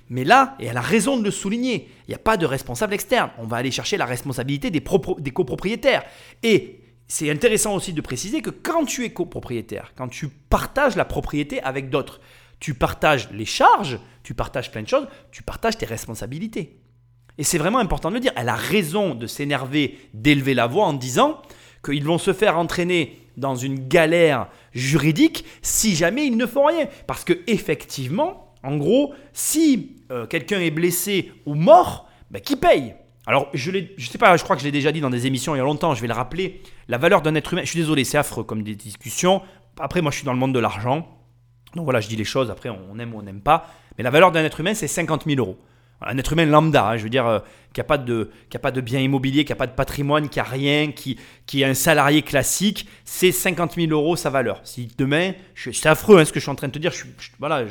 [0.09, 2.93] Mais là, et elle a raison de le souligner, il n'y a pas de responsable
[2.93, 3.31] externe.
[3.37, 4.83] On va aller chercher la responsabilité des,
[5.19, 6.03] des copropriétaires.
[6.43, 11.05] Et c'est intéressant aussi de préciser que quand tu es copropriétaire, quand tu partages la
[11.05, 12.21] propriété avec d'autres,
[12.59, 16.79] tu partages les charges, tu partages plein de choses, tu partages tes responsabilités.
[17.37, 18.31] Et c'est vraiment important de le dire.
[18.35, 21.41] Elle a raison de s'énerver, d'élever la voix en disant
[21.83, 26.87] qu'ils vont se faire entraîner dans une galère juridique si jamais ils ne font rien.
[27.07, 32.95] Parce que effectivement, en gros, si euh, quelqu'un est blessé ou mort, ben, qui paye?
[33.25, 35.55] Alors, je ne sais pas, je crois que je l'ai déjà dit dans des émissions
[35.55, 36.61] il y a longtemps, je vais le rappeler.
[36.87, 39.41] La valeur d'un être humain, je suis désolé, c'est affreux comme des discussions.
[39.79, 41.07] Après, moi, je suis dans le monde de l'argent.
[41.75, 43.67] Donc voilà, je dis les choses, après, on aime ou on n'aime pas.
[43.97, 45.57] Mais la valeur d'un être humain, c'est 50 000 euros
[46.05, 47.39] un être humain lambda, hein, je veux dire, euh,
[47.73, 48.29] qui n'a pas, de,
[48.61, 51.17] pas de bien immobilier, qui n'a pas de patrimoine, qui n'a rien, qui,
[51.53, 54.61] est un salarié classique, c'est 50 000 euros sa valeur.
[54.63, 56.91] Si demain, c'est affreux hein, ce que je suis en train de te dire,
[57.39, 57.65] voilà,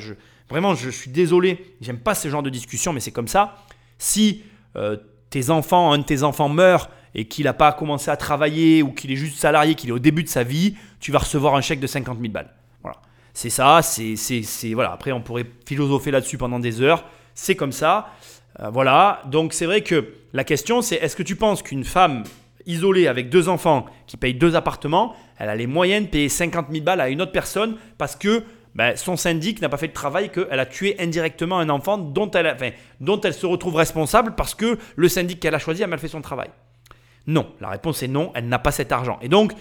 [0.48, 3.56] vraiment, je suis désolé, j'aime pas ce genre de discussion, mais c'est comme ça.
[3.98, 4.42] Si
[4.76, 4.96] euh,
[5.30, 8.92] tes enfants, un de tes enfants meurt et qu'il n'a pas commencé à travailler ou
[8.92, 11.60] qu'il est juste salarié, qu'il est au début de sa vie, tu vas recevoir un
[11.60, 12.50] chèque de 50 000 balles.
[12.82, 12.98] Voilà.
[13.34, 14.92] C'est ça, c'est, voilà.
[14.92, 17.04] Après, on pourrait philosopher là-dessus pendant des heures.
[17.34, 18.08] C'est comme ça.
[18.60, 22.24] Euh, voilà, donc c'est vrai que la question c'est est-ce que tu penses qu'une femme
[22.66, 26.66] isolée avec deux enfants qui paye deux appartements, elle a les moyens de payer 50
[26.70, 29.92] 000 balles à une autre personne parce que ben, son syndic n'a pas fait le
[29.92, 32.56] travail qu'elle a tué indirectement un enfant dont elle,
[33.00, 36.08] dont elle se retrouve responsable parce que le syndic qu'elle a choisi a mal fait
[36.08, 36.50] son travail?
[37.26, 39.18] Non, la réponse est non, elle n'a pas cet argent.
[39.22, 39.52] Et donc,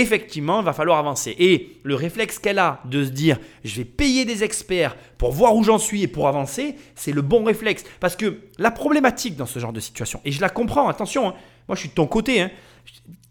[0.00, 1.34] effectivement, il va falloir avancer.
[1.38, 5.54] Et le réflexe qu'elle a de se dire, je vais payer des experts pour voir
[5.54, 7.84] où j'en suis et pour avancer, c'est le bon réflexe.
[8.00, 11.34] Parce que la problématique dans ce genre de situation, et je la comprends, attention, hein,
[11.68, 12.50] moi je suis de ton côté, hein,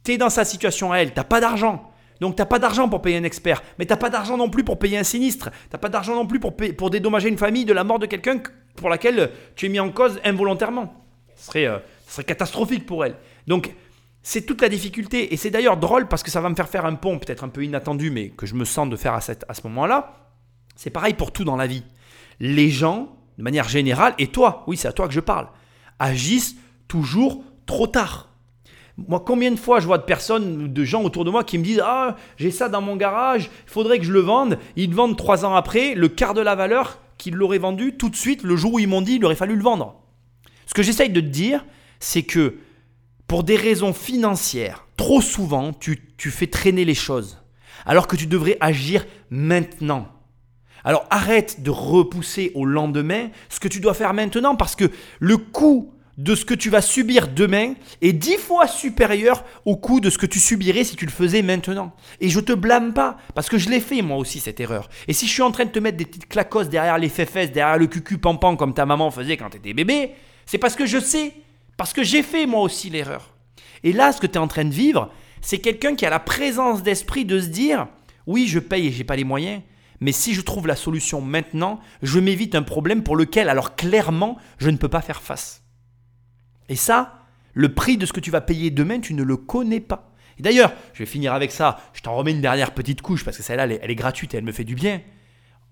[0.04, 1.92] tu es dans sa situation à elle, tu n'as pas d'argent.
[2.20, 4.50] Donc tu n'as pas d'argent pour payer un expert, mais tu n'as pas d'argent non
[4.50, 7.38] plus pour payer un sinistre, tu n'as pas d'argent non plus pour, pour dédommager une
[7.38, 8.42] famille de la mort de quelqu'un
[8.76, 10.94] pour laquelle tu es mis en cause involontairement.
[11.36, 13.16] Ce serait, euh, ce serait catastrophique pour elle.
[13.46, 13.74] Donc
[14.28, 15.34] c'est toute la difficulté.
[15.34, 17.48] Et c'est d'ailleurs drôle parce que ça va me faire faire un pont peut-être un
[17.48, 20.28] peu inattendu, mais que je me sens de faire à, cette, à ce moment-là.
[20.76, 21.84] C'est pareil pour tout dans la vie.
[22.42, 25.48] Les gens, de manière générale, et toi, oui, c'est à toi que je parle,
[25.98, 26.58] agissent
[26.90, 28.28] toujours trop tard.
[28.98, 31.64] Moi, combien de fois je vois de personnes, de gens autour de moi qui me
[31.64, 34.60] disent Ah, j'ai ça dans mon garage, il faudrait que je le vende.
[34.76, 38.10] Ils le vendent trois ans après, le quart de la valeur qu'ils l'auraient vendu tout
[38.10, 40.02] de suite le jour où ils m'ont dit il aurait fallu le vendre.
[40.66, 41.64] Ce que j'essaye de te dire,
[42.02, 42.58] c'est que
[43.28, 47.44] pour des raisons financières, trop souvent, tu, fais traîner les choses,
[47.86, 50.08] alors que tu devrais agir maintenant.
[50.84, 55.38] Alors arrête de repousser au lendemain ce que tu dois faire maintenant, parce que le
[55.38, 60.10] coût de ce que tu vas subir demain est dix fois supérieur au coût de
[60.10, 61.94] ce que tu subirais si tu le faisais maintenant.
[62.22, 64.90] Et je te blâme pas, parce que je l'ai fait moi aussi cette erreur.
[65.08, 67.52] Et si je suis en train de te mettre des petites clacos derrière les fesses,
[67.52, 70.12] derrière le cucu pampan comme ta maman faisait quand tu étais bébé,
[70.46, 71.34] c'est parce que je sais
[71.78, 73.36] parce que j'ai fait moi aussi l'erreur.
[73.84, 75.12] Et là, ce que tu es en train de vivre,
[75.42, 77.88] c'est quelqu'un qui a la présence d'esprit de se dire,
[78.26, 79.62] oui, je paye et j'ai pas les moyens,
[80.00, 84.38] mais si je trouve la solution maintenant, je m'évite un problème pour lequel, alors clairement,
[84.58, 85.64] je ne peux pas faire face.
[86.70, 87.22] Et ça,
[87.54, 90.12] le prix de ce que tu vas payer demain, tu ne le connais pas.
[90.38, 93.38] Et d'ailleurs, je vais finir avec ça, je t'en remets une dernière petite couche parce
[93.38, 95.02] que celle-là, elle, elle est gratuite et elle me fait du bien.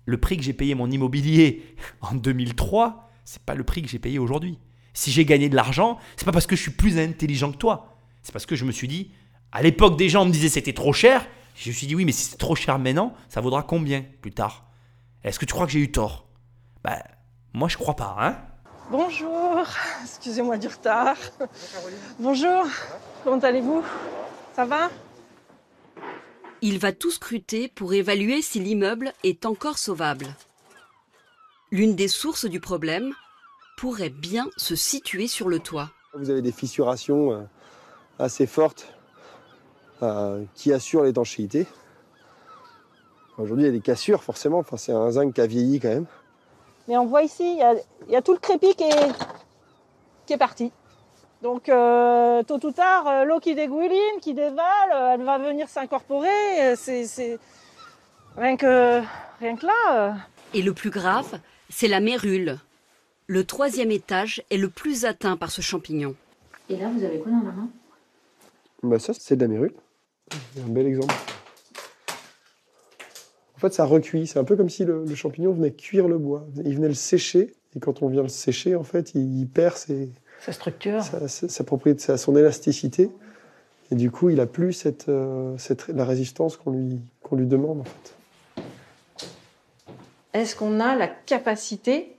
[0.06, 3.98] Le prix que j'ai payé mon immobilier en 2003, c'est pas le prix que j'ai
[3.98, 4.58] payé aujourd'hui.
[4.96, 7.98] Si j'ai gagné de l'argent, c'est pas parce que je suis plus intelligent que toi.
[8.22, 9.12] C'est parce que je me suis dit,
[9.52, 11.26] à l'époque des gens me disaient c'était trop cher.
[11.54, 14.32] Je me suis dit oui, mais si c'est trop cher maintenant, ça vaudra combien plus
[14.32, 14.64] tard?
[15.22, 16.26] Est-ce que tu crois que j'ai eu tort?
[16.82, 16.98] Ben,
[17.52, 18.38] moi je crois pas, hein
[18.90, 19.66] Bonjour,
[20.02, 21.18] excusez-moi du retard.
[22.18, 22.64] Bonjour,
[23.22, 23.84] comment allez-vous?
[24.54, 24.90] Ça va?
[26.62, 30.34] Il va tout scruter pour évaluer si l'immeuble est encore sauvable.
[31.70, 33.12] L'une des sources du problème,
[33.76, 35.90] pourrait bien se situer sur le toit.
[36.14, 37.42] Vous avez des fissurations euh,
[38.18, 38.92] assez fortes
[40.02, 41.66] euh, qui assurent l'étanchéité.
[43.36, 44.58] Aujourd'hui, il y a des cassures, forcément.
[44.58, 46.06] Enfin, c'est un zinc qui a vieilli quand même.
[46.88, 48.84] Mais on voit ici, il y a, tout le crépi qui
[50.32, 50.72] est, parti.
[51.42, 56.76] Donc, euh, tôt ou tard, l'eau qui dégouline, qui dévale, elle va venir s'incorporer.
[56.76, 57.38] C'est,
[58.36, 59.02] rien que,
[59.40, 60.16] rien que là.
[60.54, 62.58] Et le plus grave, c'est la mérule,
[63.26, 66.14] le troisième étage est le plus atteint par ce champignon.
[66.68, 67.68] Et là, vous avez quoi dans la main
[68.82, 69.72] bah Ça, c'est de la mérule.
[70.32, 71.14] un bel exemple.
[73.56, 74.26] En fait, ça recuit.
[74.26, 76.46] C'est un peu comme si le, champignon venait cuire le bois.
[76.64, 77.54] Il venait le sécher.
[77.74, 80.08] Et quand on vient le sécher, en fait, il, perd ses,
[80.40, 83.10] sa structure, sa, propriété, son élasticité.
[83.90, 87.46] Et du coup, il a plus cette, euh, cette la résistance qu'on lui, qu'on lui
[87.46, 88.62] demande, en fait.
[90.32, 92.15] Est-ce qu'on a la capacité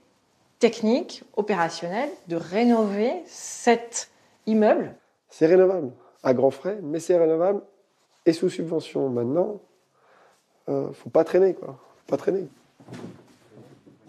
[0.58, 4.10] technique, opérationnelle, de rénover cet
[4.46, 4.94] immeuble
[5.28, 5.92] C'est rénovable,
[6.22, 7.62] à grands frais, mais c'est rénovable
[8.26, 9.08] et sous subvention.
[9.08, 9.60] Maintenant,
[10.68, 11.78] euh, faut pas traîner, quoi.
[11.98, 12.48] Faut pas traîner.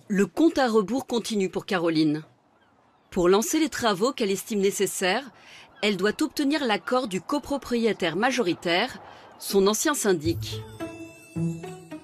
[0.07, 2.23] Le compte à rebours continue pour Caroline.
[3.11, 5.31] Pour lancer les travaux qu'elle estime nécessaires,
[5.81, 8.99] elle doit obtenir l'accord du copropriétaire majoritaire,
[9.39, 10.61] son ancien syndic.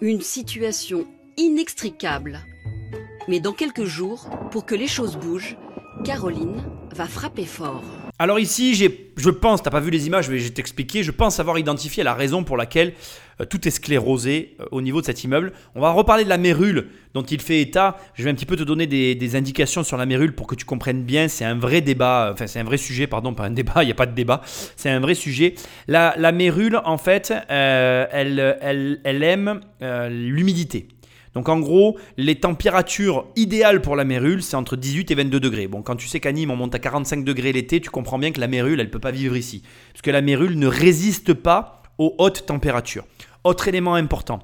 [0.02, 1.06] Une situation
[1.38, 2.40] inextricable
[3.28, 5.58] mais dans quelques jours, pour que les choses bougent,
[6.04, 6.62] Caroline
[6.94, 7.84] va frapper fort.
[8.18, 11.60] Alors ici, je pense, t'as pas vu les images, je vais t'expliquer, je pense avoir
[11.60, 12.94] identifié la raison pour laquelle
[13.42, 15.52] euh, tout est sclérosé euh, au niveau de cet immeuble.
[15.76, 17.98] On va reparler de la mérule dont il fait état.
[18.14, 20.64] Je vais un petit peu te donner des, indications sur la mérule pour que tu
[20.64, 21.28] comprennes bien.
[21.28, 23.92] C'est un vrai débat, enfin c'est un vrai sujet, pardon, pas un débat, il n'y
[23.92, 24.42] a pas de débat.
[24.78, 25.56] C'est un vrai sujet.
[25.88, 30.88] La, mérule, en fait, euh, elle, elle, aime l'humidité.
[31.36, 35.68] Donc en gros, les températures idéales pour la mérule, c'est entre 18 et 22 degrés.
[35.68, 38.32] Bon, quand tu sais qu'à Nîmes, on monte à 45 degrés l'été, tu comprends bien
[38.32, 39.62] que la mérule, elle ne peut pas vivre ici.
[39.92, 43.06] Parce que la mérule ne résiste pas aux hautes températures.
[43.44, 44.40] Autre élément important,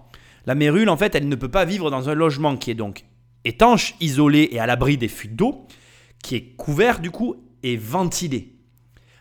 [0.46, 3.06] la mérule, en fait, elle ne peut pas vivre dans un logement qui est donc
[3.46, 5.68] étanche, isolé et à l'abri des fuites d'eau,
[6.24, 8.56] qui est couvert du coup et ventilé.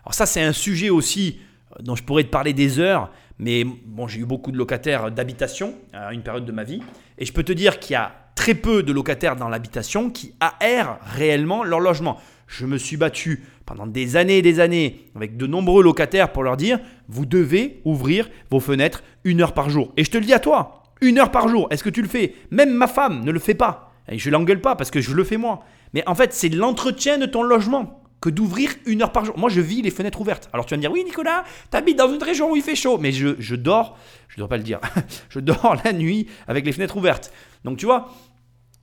[0.04, 1.38] Alors ça, c'est un sujet aussi
[1.72, 5.10] euh, dont je pourrais te parler des heures, mais bon, j'ai eu beaucoup de locataires
[5.10, 6.82] d'habitation à une période de ma vie.
[7.20, 10.34] Et je peux te dire qu'il y a très peu de locataires dans l'habitation qui
[10.60, 12.18] aèrent réellement leur logement.
[12.46, 16.42] Je me suis battu pendant des années et des années avec de nombreux locataires pour
[16.42, 19.92] leur dire vous devez ouvrir vos fenêtres une heure par jour.
[19.98, 21.68] Et je te le dis à toi, une heure par jour.
[21.70, 22.34] Est-ce que tu le fais?
[22.50, 23.92] Même ma femme ne le fait pas.
[24.08, 25.60] Et je l'engueule pas parce que je le fais moi.
[25.92, 29.36] Mais en fait, c'est l'entretien de ton logement que d'ouvrir une heure par jour.
[29.38, 30.48] Moi, je vis les fenêtres ouvertes.
[30.52, 32.76] Alors tu vas me dire, oui, Nicolas, tu habites dans une région où il fait
[32.76, 32.98] chaud.
[32.98, 33.96] Mais je, je dors,
[34.28, 34.80] je ne dois pas le dire,
[35.30, 37.32] je dors la nuit avec les fenêtres ouvertes.
[37.64, 38.10] Donc tu vois,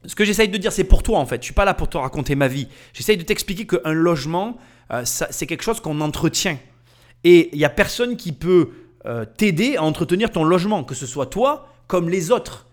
[0.06, 1.42] ce que j'essaye de dire, c'est pour toi en fait.
[1.42, 2.68] Je suis pas là pour te raconter ma vie.
[2.94, 4.58] J'essaye de t'expliquer qu'un logement,
[4.92, 6.58] euh, c'est quelque chose qu'on entretient.
[7.24, 8.70] Et il n'y a personne qui peut
[9.06, 12.66] euh, t'aider à entretenir ton logement, que ce soit toi comme les autres.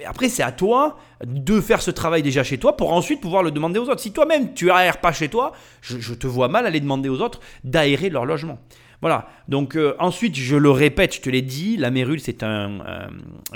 [0.00, 0.96] Mais après, c'est à toi
[1.26, 4.00] de faire ce travail déjà chez toi pour ensuite pouvoir le demander aux autres.
[4.00, 7.40] Si toi-même tu aères pas chez toi, je, te vois mal aller demander aux autres
[7.64, 8.58] d'aérer leur logement.
[9.02, 9.28] Voilà.
[9.48, 12.78] Donc euh, ensuite, je le répète, je te l'ai dit, la mérule, c'est un,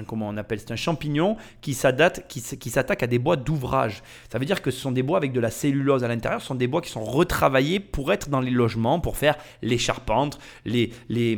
[0.07, 2.40] comment on appelle, c'est un champignon qui s'adapte, qui,
[2.70, 4.03] s'attaque à des bois d'ouvrage.
[4.30, 6.40] Ça veut dire que ce sont des bois avec de la cellulose à l'intérieur.
[6.40, 9.78] Ce sont des bois qui sont retravaillés pour être dans les logements, pour faire les
[9.78, 11.36] charpentes, les, les,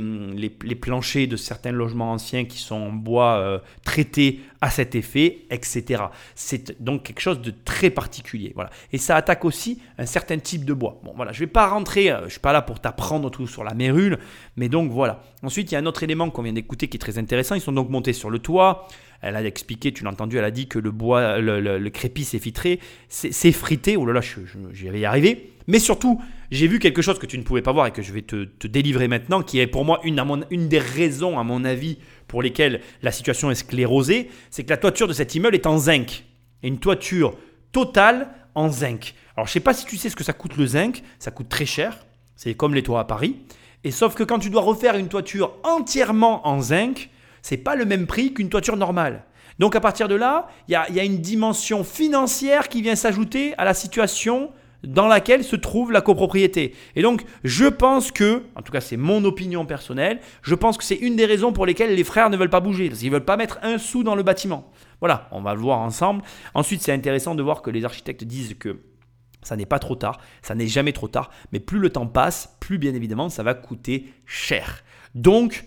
[0.81, 6.05] planchers de certains logements anciens qui sont en bois euh, traités à cet effet, etc.
[6.35, 8.53] C'est donc quelque chose de très particulier.
[8.55, 8.71] Voilà.
[8.93, 11.01] Et ça attaque aussi un certain type de bois.
[11.05, 13.31] Bon, voilà, je ne vais pas rentrer, euh, je ne suis pas là pour t'apprendre
[13.31, 14.19] tout sur la mérule,
[14.57, 15.21] mais donc voilà.
[15.43, 17.55] Ensuite, il y a un autre élément qu'on vient d'écouter qui est très intéressant.
[17.55, 18.89] Ils sont donc montés sur le toit.
[19.23, 22.39] Elle a expliqué, tu l'as entendu, elle a dit que le bois, le, crépi s'est
[22.39, 23.97] filtré, c'est frité.
[23.97, 25.53] Oh là là, j'y vais y arriver.
[25.67, 26.21] Mais surtout,
[26.51, 28.67] j'ai vu quelque chose que tu ne pouvais pas voir et que je vais te,
[28.67, 33.13] délivrer maintenant, qui est pour moi une, des raisons, à mon avis, pour lesquelles la
[33.13, 36.25] situation est sclérosée, c'est que la toiture de cet immeuble est en zinc.
[36.63, 37.37] Et une toiture
[37.73, 39.15] totale en zinc.
[39.37, 41.31] Alors je ne sais pas si tu sais ce que ça coûte le zinc, ça
[41.31, 43.37] coûte très cher, c'est comme les toits à Paris.
[43.85, 47.11] Et sauf que quand tu dois refaire une toiture entièrement en zinc,
[47.43, 49.25] c'est pas le même prix qu'une toiture normale.
[49.59, 53.65] Donc à partir de là, il y a, une dimension financière qui vient s'ajouter à
[53.65, 54.51] la situation
[54.87, 56.75] dans laquelle se trouve la copropriété.
[56.95, 60.85] Et donc, je pense que, en tout cas c'est mon opinion personnelle, je pense que
[60.85, 63.15] c'est une des raisons pour lesquelles les frères ne veulent pas bouger, parce qu'ils ne
[63.15, 64.71] veulent pas mettre un sou dans le bâtiment.
[65.01, 66.23] Voilà, on va le voir ensemble.
[66.55, 68.81] Ensuite, c'est intéressant de voir que les architectes disent que
[69.43, 72.57] ça n'est pas trop tard, ça n'est jamais trop tard, mais plus le temps passe,
[72.61, 74.83] plus bien évidemment ça va coûter cher.
[75.15, 75.67] Donc,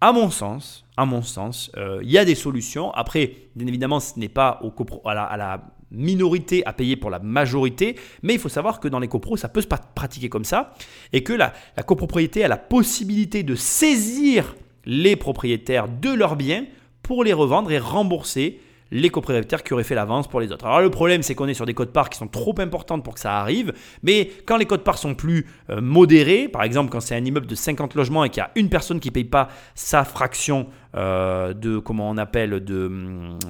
[0.00, 2.90] à mon sens, à mon sens, euh, il y a des solutions.
[2.92, 5.62] Après, bien évidemment, ce n'est pas au la, à la
[5.92, 9.48] minorité à payer pour la majorité, mais il faut savoir que dans les copros, ça
[9.48, 10.74] peut se pratiquer comme ça,
[11.12, 16.66] et que la, la copropriété a la possibilité de saisir les propriétaires de leurs biens
[17.02, 18.60] pour les revendre et rembourser
[18.92, 20.66] les copropriétaires qui auraient fait l'avance pour les autres.
[20.66, 23.14] Alors le problème, c'est qu'on est sur des codes parts qui sont trop importantes pour
[23.14, 23.72] que ça arrive,
[24.02, 27.46] mais quand les codes parts sont plus euh, modérés, par exemple quand c'est un immeuble
[27.46, 30.66] de 50 logements et qu'il y a une personne qui ne paye pas sa fraction
[30.94, 32.90] euh, de, comment on appelle, de,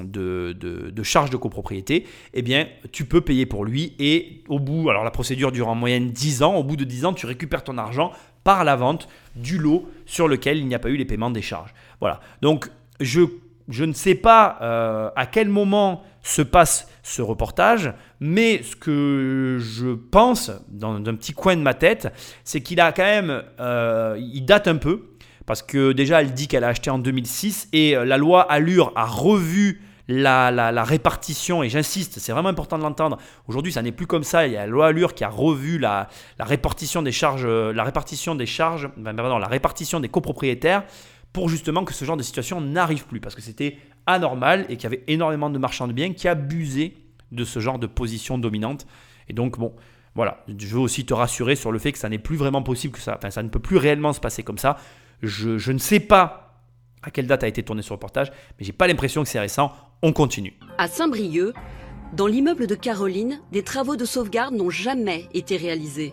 [0.05, 4.91] de, de, charge de copropriété, eh bien tu peux payer pour lui et au bout,
[4.91, 7.65] alors la procédure dure en moyenne 10 ans, au bout de 10 ans, tu récupères
[7.65, 8.13] ton argent
[8.45, 11.43] par la vente du lot sur lequel il n'y a pas eu les paiements des
[11.43, 11.75] charges.
[12.01, 12.21] Voilà.
[12.43, 12.71] Donc
[13.01, 13.23] je
[13.69, 19.59] je ne sais pas euh, à quel moment se passe ce reportage, mais ce que
[19.61, 22.13] je pense dans un petit coin de ma tête,
[22.45, 25.11] c'est qu'il a quand même, euh, il date un peu,
[25.47, 28.93] parce que déjà elle dit qu'elle a acheté en 2006 et euh, la loi Allure
[28.95, 33.19] a revu la, répartition, et j'insiste, c'est vraiment important de l'entendre.
[33.49, 34.47] Aujourd'hui, ça n'est plus comme ça.
[34.47, 36.09] Il y a la loi Allure qui a revu la,
[36.39, 40.85] répartition des charges, la répartition des charges, pardon, la répartition des copropriétaires
[41.33, 44.85] pour justement que ce genre de situation n'arrive plus, parce que c'était anormal et qu'il
[44.85, 46.95] y avait énormément de marchands de biens qui abusaient
[47.31, 48.87] de ce genre de position dominante.
[49.29, 49.75] Et donc, bon,
[50.15, 52.95] voilà, je veux aussi te rassurer sur le fait que ça n'est plus vraiment possible,
[52.95, 54.77] que ça, enfin, ça ne peut plus réellement se passer comme ça.
[55.23, 56.61] Je, ne sais pas
[57.03, 59.73] à quelle date a été tourné ce reportage, mais j'ai pas l'impression que c'est récent.
[60.03, 60.59] On continue.
[60.79, 61.55] À Saint-Brieuc,
[62.13, 66.13] dans l'immeuble de Caroline, des travaux de sauvegarde n'ont jamais été réalisés.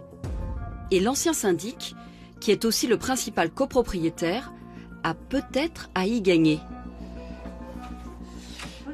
[0.92, 1.96] Et l'ancien syndic,
[2.40, 4.54] qui est aussi le principal copropriétaire,
[5.04, 6.60] a peut-être à y gagner.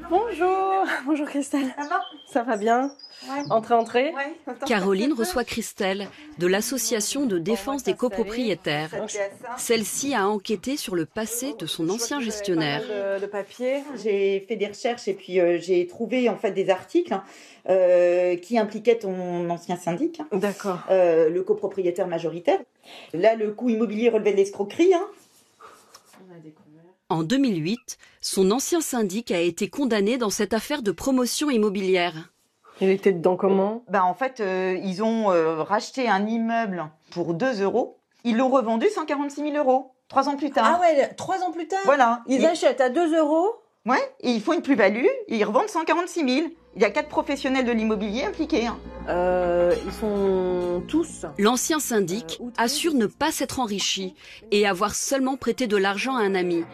[0.09, 1.73] Bonjour, bonjour Christelle.
[1.77, 2.01] Ça va?
[2.27, 2.91] Ça va bien?
[3.49, 4.13] Entrez, entrez.
[4.67, 8.91] Caroline reçoit Christelle de l'association de défense des copropriétaires.
[9.57, 12.83] Celle-ci a enquêté sur le passé de son ancien gestionnaire.
[13.19, 13.83] De, papier.
[14.03, 17.17] J'ai fait des recherches et puis euh, j'ai trouvé en fait des articles
[17.69, 20.21] euh, qui impliquaient ton ancien syndic.
[20.31, 20.79] D'accord.
[20.89, 22.59] Euh, le copropriétaire majoritaire.
[23.13, 24.93] Là, le coût immobilier relevait de l'escroquerie.
[24.93, 25.07] Hein.
[27.09, 32.31] En 2008, son ancien syndic a été condamné dans cette affaire de promotion immobilière.
[32.81, 33.83] Il était dedans comment?
[33.89, 37.99] Bah En fait, euh, ils ont euh, racheté un immeuble pour 2 euros.
[38.23, 39.91] Ils l'ont revendu 146 000 euros.
[40.09, 40.77] Trois ans plus tard.
[40.77, 41.79] Ah ouais, trois ans plus tard?
[41.85, 42.23] Voilà.
[42.27, 43.49] Ils Et- achètent à 2 euros?
[43.85, 46.47] Ouais, et ils font une plus-value et ils revendent 146 000.
[46.75, 48.65] Il y a quatre professionnels de l'immobilier impliqués.
[48.65, 48.77] hein.
[49.09, 51.27] Euh, ils sont tous.
[51.37, 54.15] L'ancien syndic assure ne pas s'être enrichi
[54.49, 56.65] et avoir seulement prêté de l'argent à un ami.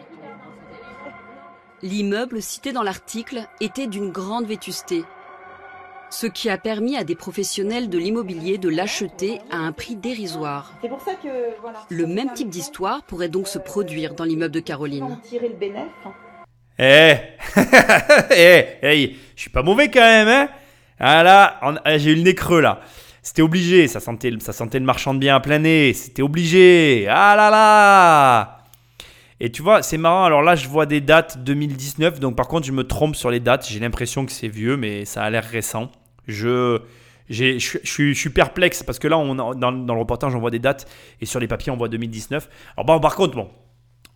[1.83, 5.03] L'immeuble cité dans l'article était d'une grande vétusté,
[6.11, 10.73] ce qui a permis à des professionnels de l'immobilier de l'acheter à un prix dérisoire.
[10.81, 11.79] C'est pour ça que voilà.
[11.89, 15.07] Le même type d'histoire pourrait donc se produire dans l'immeuble de Caroline.
[15.07, 15.89] vont tirer le bénéfice.
[16.05, 16.13] hein.
[16.77, 17.15] Eh,
[18.31, 20.49] eh, eh, je suis pas mauvais quand même, hein
[20.99, 22.81] Ah là, on- ah, j'ai eu le nez creux là.
[23.23, 27.07] C'était obligé, ça sentait, ça sentait le marchand de bien à plein nez, c'était obligé.
[27.09, 28.57] Ah là là
[29.43, 32.67] Et tu vois, c'est marrant, alors là je vois des dates 2019, donc par contre
[32.67, 35.43] je me trompe sur les dates, j'ai l'impression que c'est vieux, mais ça a l'air
[35.43, 35.89] récent.
[36.27, 36.79] Je...
[37.27, 40.87] je suis perplexe parce que là, on, dans, dans le reportage, on voit des dates
[41.21, 42.49] et sur les papiers, on voit 2019.
[42.77, 43.49] Alors, bon, par contre, bon,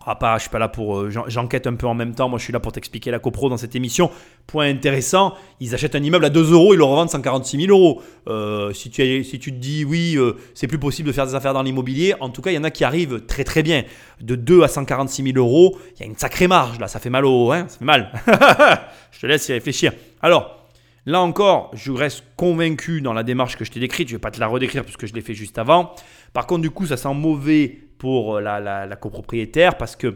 [0.06, 1.00] ah, pas, je suis pas là pour.
[1.00, 2.30] euh, j'en- J'enquête un peu en même temps.
[2.30, 4.12] Moi, je suis là pour t'expliquer la copro dans cette émission.
[4.48, 8.02] Point intéressant ils achètent un immeuble à 2 euros, ils le revendent 146 000 euros.
[8.28, 11.34] Euh, si, tu, si tu te dis oui, euh, c'est plus possible de faire des
[11.36, 13.84] affaires dans l'immobilier, en tout cas, il y en a qui arrivent très très bien.
[14.22, 16.88] De 2 à 146 000 euros, il y a une sacrée marge là.
[16.88, 17.52] Ça fait mal au.
[17.52, 18.12] Hein, ça fait mal.
[19.12, 19.92] je te laisse y réfléchir.
[20.22, 20.62] Alors.
[21.08, 24.08] Là encore, je reste convaincu dans la démarche que je t'ai décrite.
[24.08, 25.92] Je ne vais pas te la redécrire puisque je l'ai fait juste avant.
[26.34, 30.08] Par contre, du coup, ça sent mauvais pour euh, la, la- la copropriétaire parce que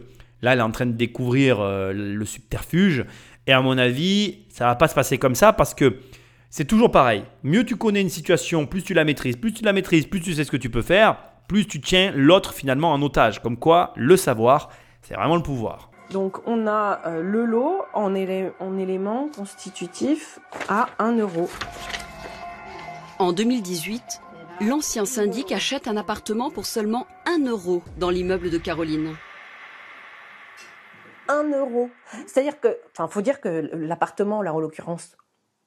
[0.42, 3.06] là, elle est en train de découvrir euh, le subterfuge.
[3.48, 5.98] Et à mon avis, ça va pas se passer comme ça parce que
[6.50, 7.24] c'est toujours pareil.
[7.44, 10.34] Mieux tu connais une situation, plus tu la maîtrises, plus tu la maîtrises, plus tu
[10.34, 11.18] sais ce que tu peux faire,
[11.48, 13.42] plus tu tiens l'autre finalement en otage.
[13.42, 14.70] Comme quoi, le savoir,
[15.02, 15.90] c'est vraiment le pouvoir.
[16.12, 21.48] Donc on a euh, le lot en, élé- en éléments constitutifs à 1 euro.
[23.20, 24.22] En 2018,
[24.62, 29.16] l'ancien syndic achète un appartement pour seulement 1 euro dans l'immeuble de Caroline.
[31.28, 31.90] 1 euro.
[32.26, 35.16] C'est-à-dire que, enfin, faut dire que l'appartement, là, en l'occurrence,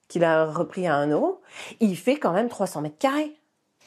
[0.09, 1.41] qu'il a repris à 1 euro,
[1.81, 3.37] il fait quand même 300 mètres carrés.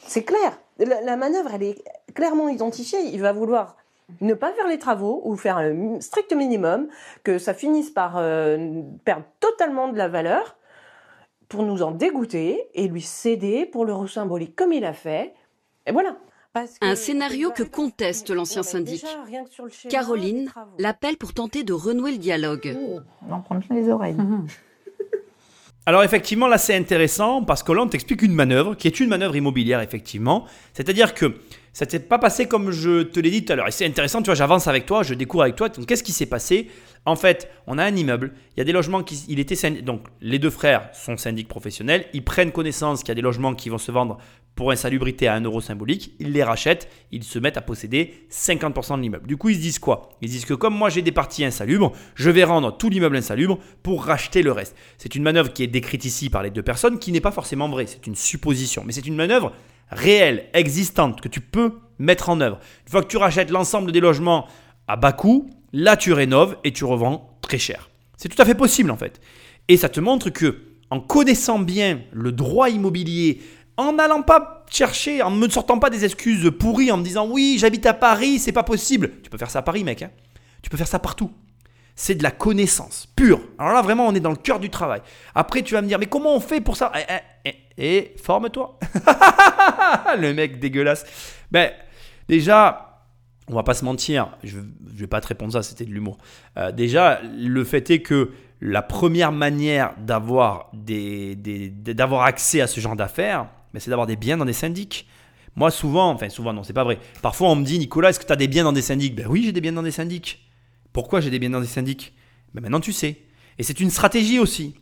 [0.08, 0.58] C'est clair.
[0.80, 1.84] La, manœuvre, elle est
[2.14, 3.00] clairement identifiée.
[3.14, 3.78] Il va vouloir
[4.22, 6.88] ne pas faire les travaux ou faire mi- strict minimum,
[7.24, 10.58] que ça finisse par euh, perdre totalement de la valeur
[11.56, 15.34] pour nous en dégoûter et lui céder pour l'euro symbolique comme il a fait.
[15.88, 16.18] Et voilà.
[16.54, 19.02] Parce que- Un scénario que conteste l'ancien syndic.
[19.04, 22.78] déjà, rien que sur le schéma Caroline l'appelle pour tenter de renouer le dialogue.
[23.30, 24.16] On en prend les oreilles.
[25.88, 29.10] Alors effectivement, là c'est intéressant parce que là on t'explique une manœuvre qui est une
[29.10, 30.46] manœuvre immobilière effectivement.
[30.74, 31.36] C'est-à-dire que
[31.76, 33.68] ça s'est pas passé comme je te l'ai dit tout à l'heure.
[33.68, 35.68] Et c'est intéressant, tu vois, j'avance avec toi, je découvre avec toi.
[35.68, 36.70] Donc qu'est-ce qui s'est passé?
[37.06, 39.26] En fait, on a un immeuble, il y a des logements qui...
[39.28, 43.16] Il était donc les deux frères sont syndics professionnels, ils prennent connaissance qu'il y a
[43.16, 44.18] des logements qui vont se vendre
[44.56, 48.96] pour insalubrité à 1 euro symbolique, ils les rachètent, ils se mettent à posséder 50%
[48.96, 49.28] de l'immeuble.
[49.28, 50.12] Du coup, ils se disent quoi?
[50.22, 53.18] Ils se disent que comme moi j'ai des parties insalubres, je vais rendre tout l'immeuble
[53.18, 54.78] insalubre pour racheter le reste.
[54.98, 57.68] C'est une manœuvre qui est décrite ici par les deux personnes, qui n'est pas forcément
[57.68, 59.52] vraie, c'est une supposition, mais c'est une manœuvre
[59.90, 62.60] réelle, existante, que tu peux mettre en œuvre.
[62.86, 64.48] Une fois que tu rachètes l'ensemble des logements
[64.88, 67.90] à bas coût, là tu rénoves et tu revends très cher.
[68.18, 69.22] C'est tout à fait possible en fait.
[69.68, 73.42] Et ça te montre que en connaissant bien le droit immobilier,
[73.78, 77.28] en n'allant pas chercher, en ne me sortant pas des excuses pourries, en me disant
[77.28, 79.12] oui, j'habite à Paris, c'est pas possible.
[79.24, 80.02] Tu peux faire ça à Paris, mec.
[80.02, 80.12] hein.
[80.62, 81.32] Tu peux faire ça partout.
[81.96, 83.42] C'est de la connaissance pure.
[83.58, 85.02] Alors là, vraiment, on est dans le cœur du travail.
[85.34, 86.92] Après, tu vas me dire, mais comment on fait pour ça?
[87.78, 88.80] Et forme-toi.
[90.20, 91.06] le mec dégueulasse.
[91.52, 91.72] Ben,
[92.28, 93.04] déjà,
[93.48, 94.58] on va pas se mentir, je,
[94.94, 96.18] je vais pas te répondre ça, c'était de l'humour.
[96.58, 98.32] Euh, déjà, le fait est que
[98.62, 101.38] la première manière d'avoir des,
[102.22, 105.08] accès à ce genre d'affaires, ben, c'est d'avoir des biens dans des syndics.
[105.56, 107.00] Moi, souvent, enfin souvent, non, c'est pas vrai.
[107.22, 109.16] Parfois, on me dit, Nicolas, est-ce que tu as des biens dans des syndics?
[109.16, 110.50] Ben oui, j'ai des biens dans des syndics.
[110.92, 112.14] Pourquoi j'ai des biens dans des syndics?
[112.54, 113.22] Ben Maintenant, tu sais.
[113.58, 114.76] Et c'est une stratégie aussi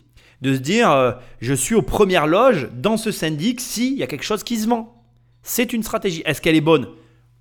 [0.44, 4.08] de se dire, euh, je suis aux premières loges dans ce syndic s'il y a
[4.08, 5.02] quelque chose qui se vend.
[5.42, 6.22] C'est une stratégie.
[6.26, 6.88] Est-ce qu'elle est bonne?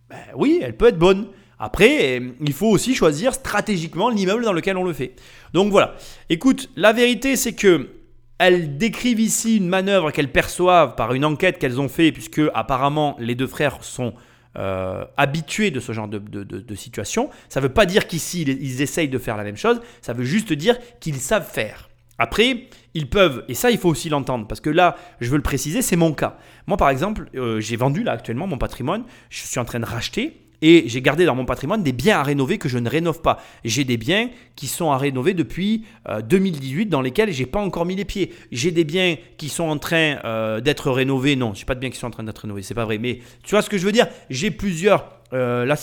[0.08, 1.26] Ben oui, elle peut être bonne.
[1.58, 5.14] Après, euh, il faut aussi choisir stratégiquement l'immeuble dans lequel on le fait.
[5.52, 5.94] Donc voilà.
[6.30, 7.90] Écoute, la vérité, c'est que
[8.38, 13.14] elles décrivent ici une manœuvre qu'elles perçoivent par une enquête qu'elles ont fait, puisque apparemment
[13.20, 14.14] les deux frères sont
[14.58, 17.30] euh, habitués de ce genre de, de- situation.
[17.48, 20.24] Ça ne veut pas dire qu'ici ils essayent de faire la même chose, ça veut
[20.24, 21.88] juste dire qu'ils savent faire.
[22.18, 25.42] Après, ils peuvent, et ça il faut aussi l'entendre, parce que là, je veux le
[25.42, 26.36] préciser, c'est mon cas.
[26.66, 29.86] Moi par exemple, euh, j'ai vendu là actuellement mon patrimoine, je suis en train de
[29.86, 33.20] racheter, et j'ai gardé dans mon patrimoine des biens à rénover que je ne rénove
[33.20, 33.42] pas.
[33.64, 37.84] J'ai des biens qui sont à rénover depuis euh, 2018 dans lesquels j'ai pas encore
[37.84, 38.32] mis les pieds.
[38.52, 41.34] J'ai des biens qui sont en train euh, d'être rénovés.
[41.34, 42.98] Non, j'ai pas de biens qui sont en train d'être rénovés, c'est pas vrai.
[42.98, 44.06] Mais tu vois ce que je veux dire?
[44.30, 45.76] J'ai plusieurs euh, là,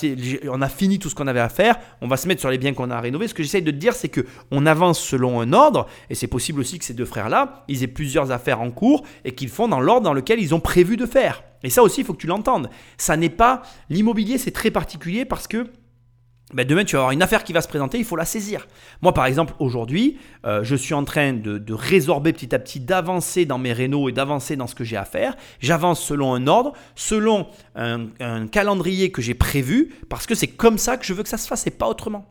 [0.52, 1.78] on a fini tout ce qu'on avait à faire.
[2.02, 3.28] On va se mettre sur les biens qu'on a rénovés.
[3.28, 4.22] Ce que j'essaye de te dire, c'est que
[4.52, 5.88] on avance selon un ordre.
[6.10, 9.34] Et c'est possible aussi que ces deux frères-là, ils aient plusieurs affaires en cours et
[9.34, 11.43] qu'ils font dans l'ordre dans lequel ils ont prévu de faire.
[11.64, 12.70] Et ça aussi, il faut que tu l'entendes.
[12.97, 15.68] Ça n'est pas l'immobilier, c'est très particulier parce que
[16.54, 18.68] ben demain tu vas avoir une affaire qui va se présenter, il faut la saisir.
[19.02, 23.45] Moi par exemple aujourd'hui, euh, je suis en train de, résorber petit à petit, d'avancer
[23.45, 25.36] dans mes rénaux et d'avancer dans ce que j'ai à faire.
[25.60, 30.78] J'avance selon un ordre, selon un, un calendrier que j'ai prévu, parce que c'est comme
[30.78, 32.26] ça que je veux que ça se fasse et pas autrement.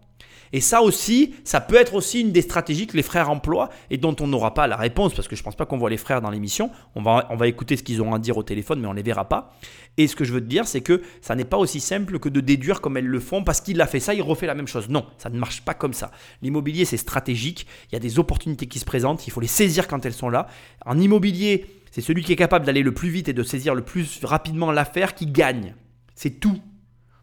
[0.52, 3.96] Et ça aussi, ça peut être aussi une des stratégies que les frères emploient et
[3.96, 5.96] dont on n'aura pas la réponse parce que je ne pense pas qu'on voit les
[5.96, 6.70] frères dans l'émission.
[6.94, 8.96] On va, on va écouter ce qu'ils ont à dire au téléphone, mais on ne
[8.96, 9.54] les verra pas.
[9.96, 12.28] Et ce que je veux te dire, c'est que ça n'est pas aussi simple que
[12.28, 14.68] de déduire comme elles le font parce qu'il a fait ça, il refait la même
[14.68, 14.88] chose.
[14.88, 16.10] Non, ça ne marche pas comme ça.
[16.40, 17.66] L'immobilier, c'est stratégique.
[17.90, 19.26] Il y a des opportunités qui se présentent.
[19.26, 20.46] Il faut les saisir quand elles sont là.
[20.86, 23.82] En immobilier, c'est celui qui est capable d'aller le plus vite et de saisir le
[23.82, 25.74] plus rapidement l'affaire qui gagne.
[26.14, 26.58] C'est tout.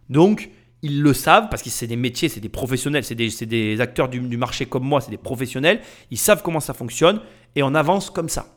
[0.09, 0.49] Donc,
[0.81, 4.37] ils le savent parce que c'est des métiers, c'est des professionnels, c'est des, acteurs du,
[4.37, 5.81] marché comme moi, c'est des professionnels.
[6.11, 7.21] Ils savent comment ça fonctionne
[7.55, 8.47] et on avance comme ça.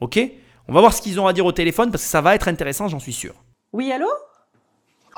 [0.00, 0.18] Ok?
[0.68, 2.48] On va voir ce qu'ils ont à dire au téléphone parce que ça va être
[2.48, 3.34] intéressant, j'en suis sûr.
[3.72, 4.08] Oui, allô?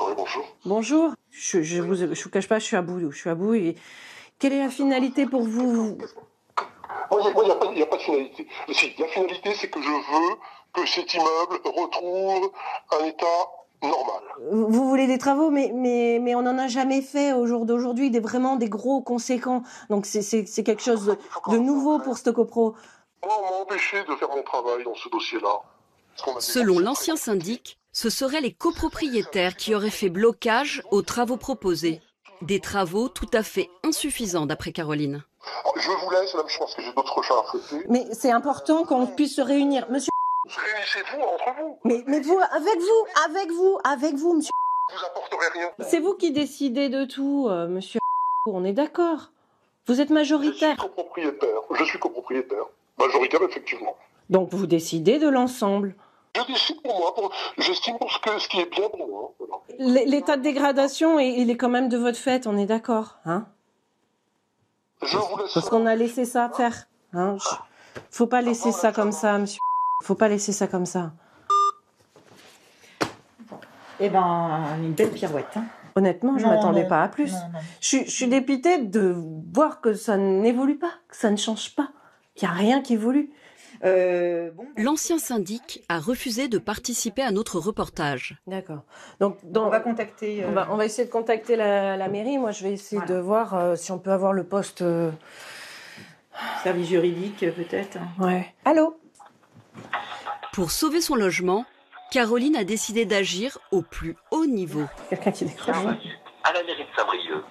[0.01, 0.57] Oui, bonjour.
[0.65, 1.13] Bonjour.
[1.31, 3.11] Je, je vous, je vous cache pas, je suis à bout.
[3.11, 3.55] Je suis à bout.
[3.55, 3.77] Et
[4.39, 5.99] quelle est la finalité pour vous
[7.13, 8.47] Il n'y a, a, pas de finalité.
[8.73, 10.37] Si, la finalité, c'est que je veux
[10.73, 12.53] que cet immeuble retrouve
[13.01, 13.27] un état
[13.83, 14.23] normal.
[14.51, 18.11] Vous voulez des travaux, mais, mais, mais on n'en a jamais fait au jour d'aujourd'hui,
[18.11, 19.63] des, vraiment des gros conséquents.
[19.91, 21.17] Donc c'est quelque chose
[21.49, 22.75] de, nouveau pour Stocopro.
[23.23, 25.61] On m'a empêché de faire mon travail dans ce dossier-là.
[26.41, 32.01] Selon l'ancien syndic, ce seraient les copropriétaires qui auraient fait blocage aux travaux proposés.
[32.43, 35.25] Des travaux tout à fait insuffisants d'après Caroline.
[35.77, 37.85] Je vous laisse, je pense que j'ai d'autres chats à fouetter.
[37.89, 39.87] Mais c'est important qu'on puisse se réunir.
[39.91, 40.11] Monsieur
[40.57, 41.79] Réunissez-vous entre vous.
[41.85, 44.51] Mais, mais vous, avec vous, avec vous, avec vous, monsieur.
[44.91, 45.71] Vous apporterez rien.
[45.81, 48.01] C'est vous qui décidez de tout, euh, monsieur.
[48.47, 49.31] On est d'accord.
[49.87, 50.77] Vous êtes majoritaire.
[50.77, 51.61] Je suis copropriétaire.
[51.71, 52.65] Je suis copropriétaire.
[52.99, 53.97] Majoritaire, effectivement.
[54.31, 55.95] Donc vous décidez de l'ensemble.
[56.37, 57.15] Je décide pour moi.
[57.15, 57.33] Pour...
[57.59, 59.35] J'estime pour ce, que, ce qui est bien pour moi.
[59.79, 63.47] L'état de dégradation, il est quand même de votre fait, on est d'accord, hein?
[65.03, 65.55] Je vous laisse.
[65.55, 66.89] Parce qu'on a laissé ça faire.
[67.13, 67.37] Hein?
[68.11, 69.61] Faut pas laisser ça comme ça, monsieur.
[70.03, 71.13] Faut pas laisser ça comme ça.
[74.01, 75.57] Eh ben, une belle pirouette.
[75.57, 75.65] Hein.
[75.97, 77.35] Honnêtement, je ne m'attendais pas à plus.
[77.81, 79.17] je, suis dépitée de
[79.53, 81.91] voir que ça n'évolue pas, que ça ne change pas,
[82.37, 83.31] qu'il n'y a rien qui évolue.
[83.85, 88.37] Euh, L'ancien syndic a refusé de participer à notre reportage.
[88.47, 88.83] D'accord.
[89.21, 90.45] Donc, on va contacter.
[90.45, 92.39] Euh, on, va, essayer de contacter la, mairie.
[92.39, 94.85] Moi, je vais essayer de voir euh, si on peut avoir le poste.
[96.63, 97.99] Service juridique, peut-être.
[98.21, 98.47] Ouais.
[98.65, 98.97] Allô?
[100.53, 101.65] Pour sauver son logement,
[102.11, 104.87] Caroline a décidé d'agir au plus haut niveau.
[105.11, 105.77] Quelqu'un qui décroche.
[105.77, 107.45] À la mairie de Saint-Brieuc.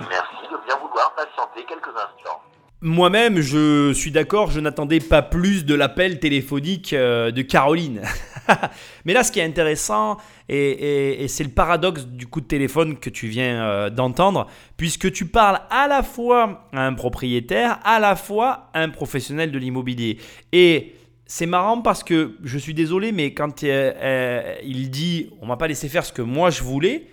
[0.00, 2.42] Merci de bien vouloir patienter quelques instants.
[2.82, 8.02] Moi-même, je suis d'accord, je n'attendais pas plus de l'appel téléphonique euh, de Caroline.
[9.06, 10.18] Mais là, ce qui est intéressant,
[10.50, 14.46] et, c'est le paradoxe du coup de téléphone que tu viens euh, d'entendre,
[14.76, 19.50] puisque tu parles à la fois à un propriétaire, à la fois à un professionnel
[19.50, 20.18] de l'immobilier.
[20.52, 20.94] Et
[21.26, 25.56] c'est marrant parce que je suis désolé, mais quand euh, euh, il dit on m'a
[25.56, 27.08] pas laissé faire ce que moi je voulais,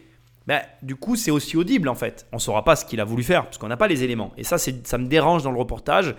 [0.45, 2.27] ben, du coup c'est aussi audible en fait.
[2.31, 4.31] On saura pas ce qu'il a voulu faire parce qu'on n'a pas les éléments.
[4.37, 6.15] Et ça, ça me dérange dans le reportage.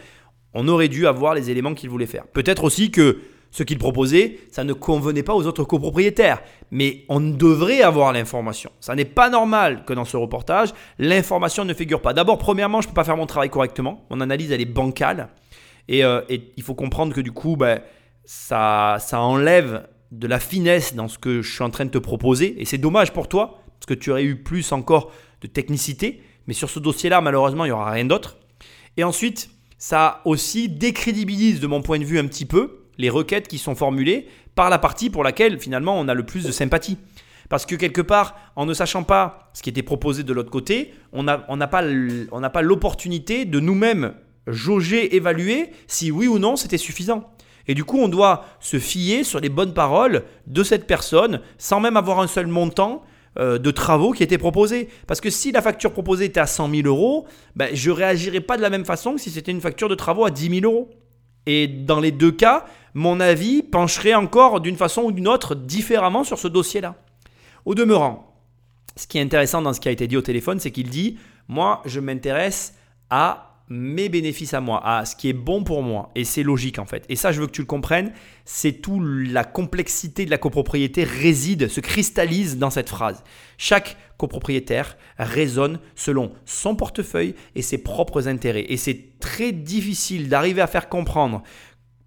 [0.55, 2.26] On aurait dû avoir les éléments qu'il voulait faire.
[2.26, 3.20] Peut-être aussi que
[3.55, 6.42] ce qu'il proposait, ça ne convenait pas aux autres copropriétaires.
[6.72, 8.72] Mais on devrait avoir l'information.
[8.80, 12.12] Ça n'est pas normal que dans ce reportage, l'information ne figure pas.
[12.12, 14.05] D'abord, premièrement, je ne peux pas faire mon travail correctement.
[14.11, 15.28] Mon analyse, elle est bancale.
[15.91, 17.80] Euh, et, il faut comprendre que du coup, ben,
[18.24, 21.99] ça, ça enlève de la finesse dans ce que je suis en train de te
[21.99, 22.61] proposer.
[22.61, 26.22] Et c'est dommage pour toi, parce que tu aurais eu plus encore de technicité.
[26.47, 28.39] Mais sur ce dossier-là, malheureusement, il n'y aura rien d'autre.
[28.97, 33.49] Et ensuite, ça aussi décrédibilise de mon point de vue un petit peu les requêtes
[33.49, 36.97] qui sont formulées par la partie pour laquelle finalement on a le plus de sympathie.
[37.49, 40.95] Parce que quelque part, en ne sachant pas ce qui était proposé de l'autre côté,
[41.12, 41.82] on n'a pas
[42.62, 44.14] l'opportunité de nous-mêmes
[44.47, 47.30] jauger, évaluer si oui ou non c'était suffisant.
[47.66, 51.80] Et du coup, on doit se fier sur les bonnes paroles de cette personne sans
[51.80, 53.03] même avoir un seul montant
[53.38, 54.88] euh, de travaux qui était proposé.
[55.07, 57.26] Parce que si la facture proposée était à 100 000 euros,
[57.57, 60.24] ben, je réagirais pas de la même façon que si c'était une facture de travaux
[60.24, 60.90] à 10 000 euros.
[61.47, 62.64] Et dans les deux cas,
[62.95, 66.95] mon avis pencherait encore d'une façon ou d'une autre différemment sur ce dossier-là.
[67.64, 68.34] Au demeurant,
[68.97, 71.18] ce qui est intéressant dans ce qui a été dit au téléphone, c'est qu'il dit,
[71.49, 72.74] moi, je m'intéresse
[73.11, 76.10] à mes bénéfices à moi, à ce qui est bon pour moi.
[76.14, 77.04] Et c'est logique en fait.
[77.08, 78.12] Et ça, je veux que tu le comprennes,
[78.44, 83.24] c'est tout la complexité de la copropriété réside, se cristallise dans cette phrase.
[83.58, 88.66] Chaque copropriétaire raisonne selon son portefeuille et ses propres intérêts.
[88.68, 91.42] Et c'est très difficile d'arriver à faire comprendre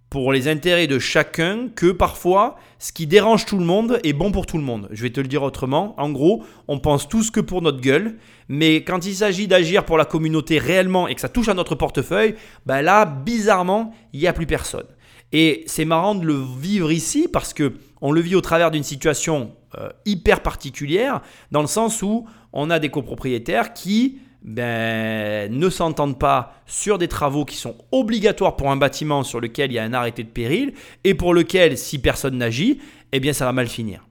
[0.10, 4.32] pour les intérêts de chacun que parfois ce qui dérange tout le monde est bon
[4.32, 4.88] pour tout le monde.
[4.92, 5.96] Je vais te le dire autrement.
[6.00, 9.98] En gros, on pense tous que pour notre gueule, mais quand il s'agit d'agir pour
[9.98, 12.36] la communauté réellement et que ça touche à notre portefeuille,
[12.66, 14.86] ben là, bizarrement, il n'y a plus personne.
[15.34, 18.84] Et c'est marrant de le vivre ici parce que on le vit au travers d'une
[18.84, 25.70] situation euh, hyper particulière, dans le sens où on a des copropriétaires qui ben, ne
[25.70, 29.80] s'entendent pas sur des travaux qui sont obligatoires pour un bâtiment sur lequel il y
[29.80, 30.74] a un arrêté de péril
[31.04, 32.80] et pour lequel, si personne n'agit,
[33.12, 34.08] eh bien ça va mal finir.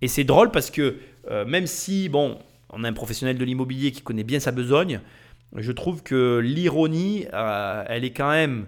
[0.00, 2.38] Et c'est drôle parce que euh, même si, bon,
[2.70, 5.00] on a un professionnel de l'immobilier qui connaît bien sa besogne,
[5.56, 8.66] je trouve que l'ironie, euh, elle est quand même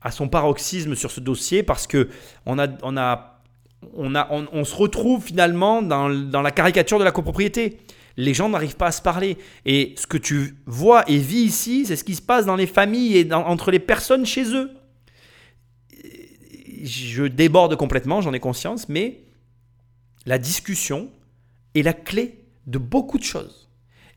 [0.00, 2.08] à son paroxysme sur ce dossier parce que
[2.46, 3.40] on a, on a,
[3.94, 7.78] on a, on, se retrouve finalement dans, dans la caricature de la copropriété
[8.16, 9.38] les gens n'arrivent pas à se parler.
[9.64, 12.66] Et ce que tu vois et vis ici, c'est ce qui se passe dans les
[12.66, 14.70] familles et entre les personnes chez eux.
[16.82, 19.20] Je déborde complètement, j'en ai conscience, mais
[20.26, 21.10] la discussion
[21.74, 23.68] est la clé de beaucoup de choses.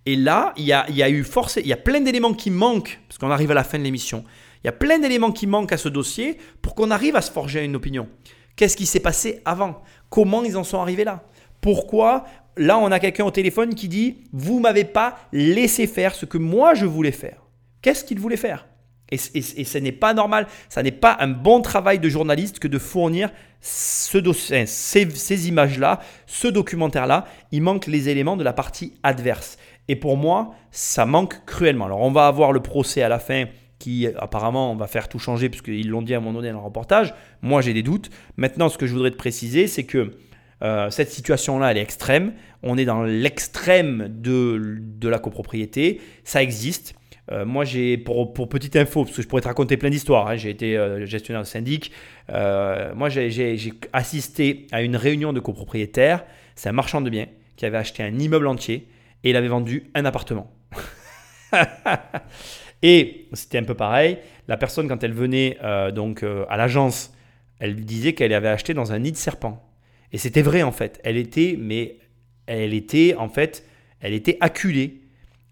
[0.08, 2.52] Et là, il y a, y a eu force, il y a plein d'éléments qui
[2.52, 4.24] manquent, parce qu'on arrive à la fin de l'émission.
[4.64, 7.32] Il y a plein d'éléments qui manquent à ce dossier pour qu'on arrive à se
[7.32, 8.08] forger une opinion.
[8.56, 9.84] Qu'est-ce qui s'est passé avant?
[10.10, 11.24] Comment ils en sont arrivés là?
[11.62, 12.26] Pourquoi
[12.58, 16.38] là, on a quelqu'un au téléphone qui dit Vous m'avez pas laissé faire ce que
[16.38, 17.44] moi je voulais faire.
[17.82, 18.68] Qu'est-ce qu'il voulait faire?
[19.12, 22.80] Et, ce n'est pas normal, ça n'est pas un bon travail de journaliste que de
[22.80, 23.30] fournir
[23.62, 27.26] ce ces, ces images-là, ce documentaire-là.
[27.52, 29.58] Il manque les éléments de la partie adverse.
[29.88, 31.86] Et pour moi, ça manque cruellement.
[31.86, 33.46] Alors, on va avoir le procès à la fin
[33.78, 36.66] qui apparemment va faire tout changer, puisqu'ils l'ont dit à un moment donné dans le
[36.66, 37.14] reportage.
[37.44, 38.10] Moi, j'ai des doutes.
[38.38, 40.18] Maintenant, ce que je voudrais te préciser, c'est que
[40.66, 42.34] euh, cette situation-là, elle est extrême.
[42.64, 46.02] On est dans l'extrême de, de, la copropriété.
[46.24, 46.96] Ça existe.
[47.32, 50.36] Euh, moi, j'ai, pour, petite info, parce que je pourrais te raconter plein d'histoires, hein,
[50.36, 51.92] j'ai été euh, gestionnaire de syndic.
[52.30, 56.26] moi, j'ai, assisté à une réunion de copropriétaires.
[56.56, 58.88] C'est un marchand de biens qui avait acheté un immeuble entier
[59.24, 60.52] et il avait vendu un appartement.
[62.82, 64.18] et c'était un peu pareil.
[64.48, 65.58] La personne, quand elle venait
[65.94, 67.14] donc à l'agence,
[67.60, 69.65] elle disait qu'elle avait acheté dans un nid de serpent.
[70.16, 71.02] Et c'était vrai en fait.
[71.04, 71.98] Elle était, mais
[72.46, 73.66] elle était en fait,
[74.00, 75.02] elle était acculée.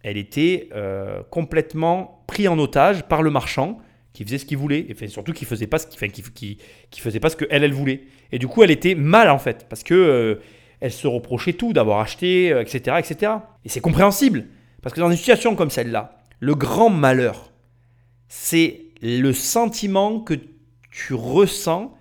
[0.03, 3.82] Elle était euh, complètement prise en otage par le marchand
[4.14, 6.57] qui faisait ce qu'il voulait, et surtout qui faisait pas ce qu'il
[6.89, 8.03] qui, faisait pas ce que elle, elle voulait.
[8.32, 10.36] Et du coup, elle était mal en fait, parce que euh,
[10.80, 13.32] elle se reprochait tout, d'avoir acheté, etc., euh, etc.
[13.66, 14.45] Et c'est compréhensible,
[14.82, 17.51] parce que dans une situation comme celle-là, le grand malheur,
[18.30, 20.36] c'est le sentiment que
[20.89, 21.93] tu ressens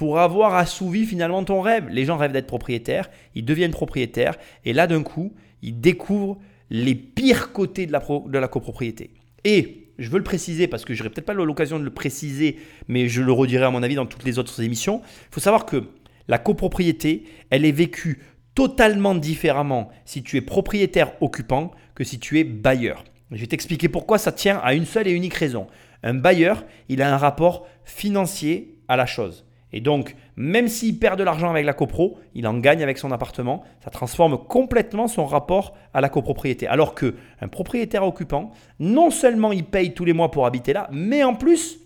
[0.00, 1.90] pour avoir assouvi finalement ton rêve.
[1.90, 6.38] Les gens rêvent d'être propriétaires, ils deviennent propriétaires, et là d'un coup, ils découvrent
[6.70, 9.10] les pires côtés de la, copropriété.
[9.44, 12.56] Et je veux le préciser parce que je n'aurai peut-être pas l'occasion de le préciser,
[12.88, 15.02] mais je le redirai à mon avis dans toutes les autres émissions.
[15.04, 15.84] Il faut savoir que
[16.28, 18.22] la copropriété, elle est vécue
[18.54, 23.04] totalement différemment si tu es propriétaire occupant que si tu es bailleur.
[23.32, 25.66] Je vais t'expliquer pourquoi ça tient à une seule et unique raison.
[26.02, 29.44] Un bailleur, il a un rapport financier à la chose.
[29.72, 33.12] Et donc, même s'il perd de l'argent avec la copro, il en gagne avec son
[33.12, 33.62] appartement.
[33.84, 36.66] Ça transforme complètement son rapport à la copropriété.
[36.66, 40.88] Alors que un propriétaire occupant, non seulement il paye tous les mois pour habiter là,
[40.92, 41.78] mais en plus,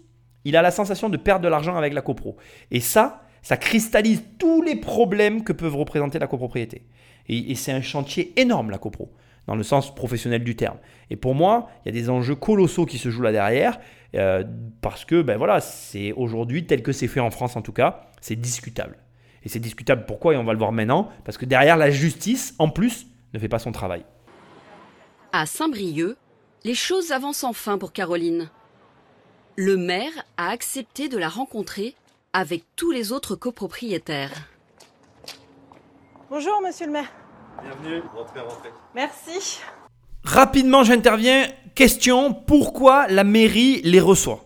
[0.45, 2.37] il a la sensation de perdre de l'argent avec la copro.
[2.71, 6.87] Et ça, ça cristallise tous les problèmes que peuvent représenter la copropriété.
[7.29, 9.13] Et, et c'est un chantier énorme, la copro,
[9.47, 10.79] dans le sens professionnel du terme.
[11.11, 13.79] Et pour moi, il y a des enjeux colossaux qui se jouent là derrière.
[14.15, 14.45] Euh,
[14.81, 18.07] parce que ben voilà, c'est aujourd'hui, tel que c'est fait en France en tout cas,
[18.21, 18.99] c'est discutable.
[19.43, 22.55] Et c'est discutable pourquoi, et on va le voir maintenant, parce que derrière la justice,
[22.59, 24.05] en plus, ne fait pas son travail.
[25.33, 26.17] À Saint-Brieuc,
[26.65, 28.49] les choses avancent enfin pour Caroline.
[29.57, 31.95] Le maire a accepté de la rencontrer
[32.33, 34.49] avec tous les autres copropriétaires.
[36.31, 37.13] Bonjour, monsieur le maire.
[37.63, 38.71] Bienvenue, rentrez, rentrez.
[38.95, 39.61] Merci.
[40.25, 41.47] Rapidement, j'interviens.
[41.75, 44.45] Question, pourquoi la mairie les reçoit?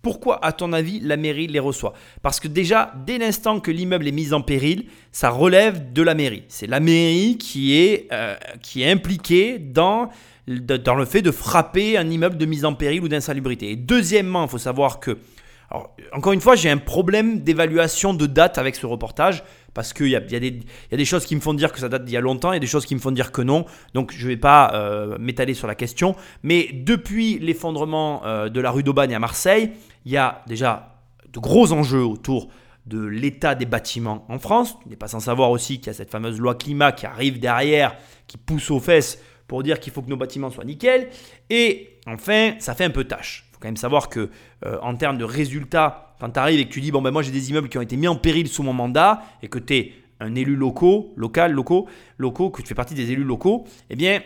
[0.00, 1.92] Pourquoi, à ton avis, la mairie les reçoit?
[2.22, 6.14] Parce que déjà, dès l'instant que l'immeuble est mis en péril, ça relève de la
[6.14, 6.44] mairie.
[6.48, 8.34] C'est la mairie qui est, euh,
[8.78, 10.08] impliquée dans,
[10.48, 13.72] dans le fait de frapper un immeuble de mise en péril ou d'insalubrité.
[13.72, 15.18] Et deuxièmement, il faut savoir que,
[16.12, 19.44] encore une fois, j'ai un problème d'évaluation de date avec ce reportage
[19.74, 22.16] parce qu'il y a, des choses qui me font dire que ça date d'il y
[22.16, 23.64] a longtemps, il y a des choses qui me font dire que non.
[23.94, 26.14] Donc je ne vais pas euh, m'étaler sur la question.
[26.42, 29.70] Mais depuis l'effondrement euh, de la rue d'Aubagne à Marseille,
[30.04, 30.98] il y a déjà
[31.32, 32.48] de gros enjeux autour
[32.86, 34.76] de l'état des bâtiments en France.
[34.82, 37.38] Tu n'es pas sans savoir aussi qu'il y a cette fameuse loi climat qui arrive
[37.38, 37.96] derrière,
[38.26, 41.08] qui pousse aux fesses pour dire qu'il faut que nos bâtiments soient nickel.
[41.48, 43.44] Et enfin, ça fait un peu tâche.
[43.48, 44.30] Il faut quand même savoir que
[44.66, 47.22] euh, en termes de résultats, quand tu arrives et que tu dis bon ben moi
[47.22, 49.74] j'ai des immeubles qui ont été mis en péril sous mon mandat et que tu
[49.74, 53.96] es un élu locaux, local, locaux, locaux, que tu fais partie des élus locaux, eh
[53.96, 54.22] bien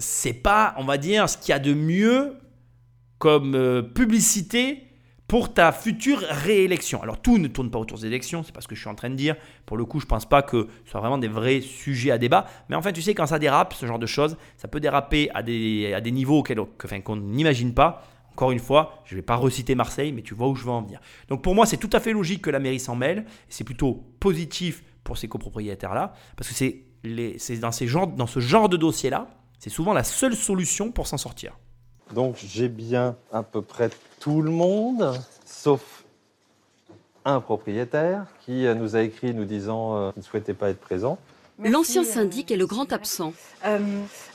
[0.00, 2.34] c'est pas, on va dire, ce qu'il y a de mieux
[3.18, 4.82] comme euh, publicité
[5.28, 7.00] pour ta future réélection.
[7.04, 8.96] Alors tout ne tourne pas autour des élections, c'est pas ce que je suis en
[8.96, 9.36] train de dire.
[9.64, 12.46] Pour le coup, je pense pas que ce soit vraiment des vrais sujets à débat.
[12.68, 15.44] Mais enfin, tu sais, quand ça dérape, ce genre de choses, ça peut déraper à
[15.44, 18.02] des, à des niveaux qu'on n'imagine pas.
[18.38, 20.70] Encore une fois, je ne vais pas reciter Marseille, mais tu vois où je veux
[20.70, 21.00] en venir.
[21.26, 23.24] Donc pour moi, c'est tout à fait logique que la mairie s'en mêle.
[23.48, 29.26] C'est plutôt positif pour ces copropriétaires-là, parce que c'est dans, dans ce genre de dossier-là,
[29.58, 31.58] c'est souvent la seule solution pour s'en sortir.
[32.14, 36.04] Donc j'ai bien à peu près tout le monde, sauf
[37.24, 41.18] un propriétaire qui nous a écrit nous disant euh, qu'il ne souhaitait pas être présent.
[41.64, 43.32] L'ancien syndic est le grand absent.
[43.66, 43.78] Euh,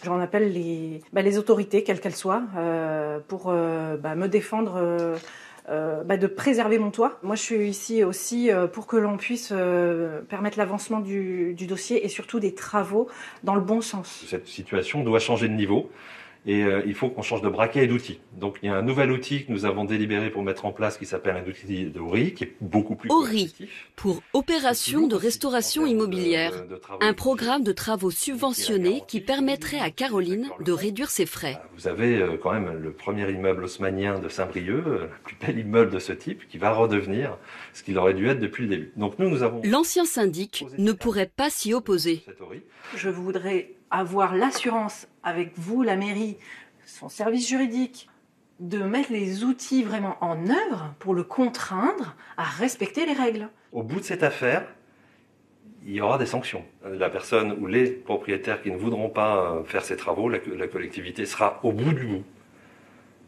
[0.04, 4.74] J'en appelle les, bah, les, autorités, quelles qu'elles soient, euh, pour euh, bah, me défendre,
[4.76, 5.16] euh,
[5.70, 7.20] euh, bah, de préserver mon toit.
[7.24, 9.54] Moi, je suis ici aussi euh, pour que l'on puisse
[10.30, 13.08] permettre l'avancement du, du, dossier et surtout des travaux
[13.44, 14.26] dans le bon sens.
[14.28, 15.90] Cette situation doit changer de niveau
[16.46, 18.20] et euh, il faut qu'on change de braquet et d'outil.
[18.34, 20.98] Donc il y a un nouvel outil que nous avons délibéré pour mettre en place
[20.98, 23.54] qui s'appelle un outil de ORI qui est beaucoup plus ORI
[23.96, 26.66] pour opération de restauration immobilière,
[27.02, 31.60] un programme de travaux subventionnés qui permettrait à Caroline de réduire ses frais.
[31.76, 35.60] Vous avez euh, quand même le premier immeuble haussmanien de Saint-Brieuc, euh, le plus bel
[35.60, 37.38] immeuble de ce type qui va redevenir
[37.74, 38.92] ce qu'il aurait dû être depuis le début.
[38.98, 42.24] Donc nous nous avons L'ancien syndic ne pourrait pas s'y opposer.
[42.96, 46.38] Je voudrais avoir l'assurance avec vous, la mairie,
[46.86, 48.10] son service juridique,
[48.60, 53.50] de mettre les outils vraiment en œuvre pour le contraindre à respecter les règles.
[53.72, 54.66] Au bout de cette affaire,
[55.86, 56.64] il y aura des sanctions.
[56.86, 61.26] La personne ou les propriétaires qui ne voudront pas euh, faire ces travaux, la, collectivité
[61.26, 62.24] sera au bout du bout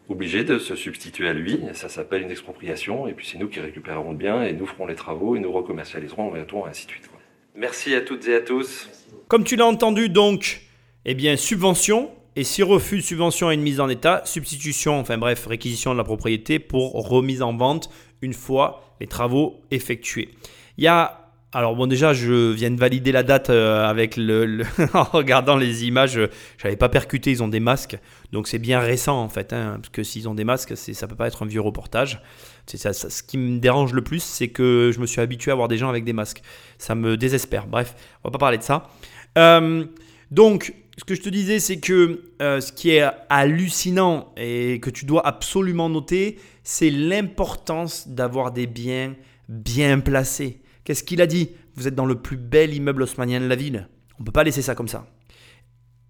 [0.08, 1.60] obligée de se substituer à lui.
[1.74, 3.08] Ça s'appelle une expropriation.
[3.08, 5.52] Et puis c'est nous qui récupérerons le bien et nous ferons les travaux et nous
[5.52, 7.10] recommercialiserons et ainsi de suite.
[7.58, 8.90] Merci à toutes et à tous.
[9.30, 10.62] Comme tu l'as entendu, donc,
[11.06, 12.12] eh bien, subvention.
[12.36, 15.98] Et si refus de subvention et une mise en état, substitution, enfin bref, réquisition de
[15.98, 17.90] la propriété pour remise en vente
[18.22, 20.32] une fois les travaux effectués.
[20.78, 21.22] Il y a
[21.54, 25.86] alors bon déjà je viens de valider la date euh, avec le, en regardant les
[25.86, 26.20] images,
[26.58, 27.98] j'avais pas percuté, ils ont des masques,
[28.34, 31.16] donc c'est bien récent en fait, hein, parce que s'ils ont des masques, ça peut
[31.16, 32.22] pas être un vieux reportage.
[32.68, 35.78] Ce qui me dérange le plus, c'est que je me suis habitué à voir des
[35.78, 36.42] gens avec des masques,
[36.78, 37.68] ça me désespère.
[37.68, 38.90] Bref, on va pas parler de ça.
[39.38, 39.86] Euh,
[40.32, 44.90] donc ce que je te disais, c'est que euh, ce qui est hallucinant et que
[44.90, 49.16] tu dois absolument noter, c'est l'importance d'avoir des biens
[49.50, 50.62] bien placés.
[50.84, 51.50] Qu'est-ce qu'il a dit?
[51.76, 53.90] Vous êtes dans le plus bel immeuble haussmanien de la ville.
[54.18, 55.06] On ne peut pas laisser ça comme ça.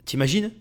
[0.05, 0.51] T'imagines?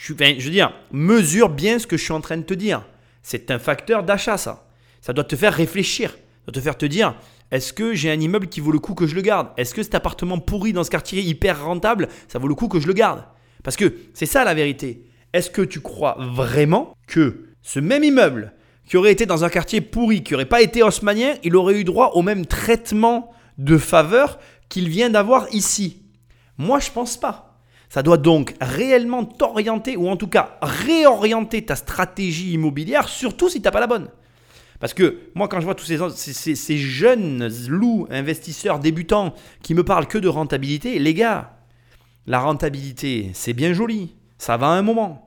[0.00, 2.86] Je veux dire, mesure bien ce que je suis en train de te dire.
[3.24, 4.68] C'est un facteur d'achat, ça.
[5.00, 6.10] Ça doit te faire réfléchir.
[6.10, 7.16] Ça doit te faire te dire,
[7.50, 9.48] est-ce que j'ai un immeuble qui vaut le coup que je le garde?
[9.56, 12.80] Est-ce que cet appartement pourri dans ce quartier hyper rentable, ça vaut le coup que
[12.80, 13.24] je le garde
[13.62, 15.06] Parce que c'est ça la vérité.
[15.32, 18.52] Est-ce que tu crois vraiment que ce même immeuble
[18.86, 21.84] qui aurait été dans un quartier pourri, qui n'aurait pas été haussmanien, il aurait eu
[21.84, 26.02] droit au même traitement de faveur qu'il vient d'avoir ici?
[26.58, 27.53] Moi, je pense pas.
[27.94, 33.60] Ça doit donc réellement t'orienter, ou en tout cas réorienter ta stratégie immobilière, surtout si
[33.60, 34.08] tu n'as pas la bonne.
[34.80, 39.32] Parce que moi, quand je vois tous ces, jeunes loups, investisseurs débutants
[39.62, 41.56] qui me parlent que de rentabilité, les gars,
[42.26, 45.26] la rentabilité, c'est bien joli, ça va un moment,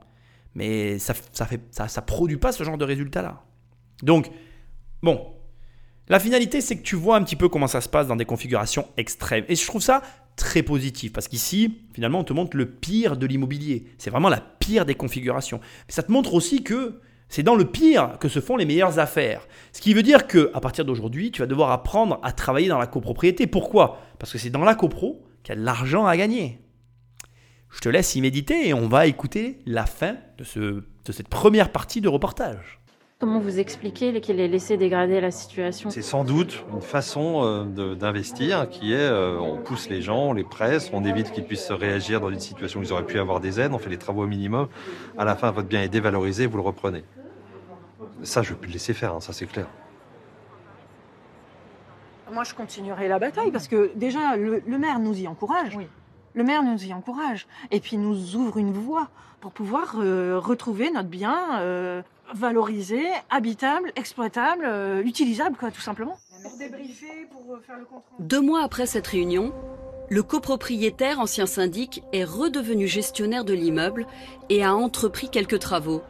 [0.54, 3.44] mais ça ne ça, ça, ça produit pas ce genre de résultat-là.
[4.02, 4.30] Donc,
[5.02, 5.26] bon,
[6.08, 8.26] la finalité, c'est que tu vois un petit peu comment ça se passe dans des
[8.26, 9.46] configurations extrêmes.
[9.48, 10.02] Et je trouve ça
[10.38, 13.84] très positif parce qu'ici, finalement, on te montre le pire de l'immobilier.
[13.98, 15.60] C'est vraiment la pire des configurations.
[15.86, 18.98] Mais ça te montre aussi que c'est dans le pire que se font les meilleures
[18.98, 19.46] affaires.
[19.72, 22.78] Ce qui veut dire que à partir d'aujourd'hui, tu vas devoir apprendre à travailler dans
[22.78, 23.46] la copropriété.
[23.46, 24.00] Pourquoi?
[24.18, 26.60] Parce que c'est dans la copro qu'il y a de l'argent à gagner.
[27.70, 31.28] Je te laisse y méditer et on va écouter la fin de, ce, de cette
[31.28, 32.77] première partie de reportage.
[33.20, 35.90] Comment vous expliquez qu'il ait laissé dégrader la situation?
[35.90, 40.32] C'est sans doute une façon euh, d'investir qui est euh, on pousse les gens, on
[40.32, 43.40] les presse, on évite qu'ils puissent réagir dans une situation où ils auraient pu avoir
[43.40, 44.68] des aides, on fait les travaux au minimum.
[45.18, 47.02] À la fin, votre bien est dévalorisé, vous le reprenez.
[48.22, 49.66] Ça, je vais plus le laisser faire, hein, ça c'est clair.
[52.32, 55.74] Moi, je continuerai la bataille parce que déjà, le, maire nous y encourage.
[55.74, 55.88] Oui.
[56.34, 59.08] Le maire nous y encourage et puis nous ouvre une voie
[59.40, 62.02] pour pouvoir euh, retrouver notre bien euh,
[62.34, 66.16] valorisé, habitable, exploitable, euh, utilisable, quoi, tout simplement.
[68.18, 69.52] Deux mois après cette réunion,
[70.08, 74.06] le copropriétaire, ancien syndic, est redevenu gestionnaire de l'immeuble
[74.48, 76.02] et a entrepris quelques travaux.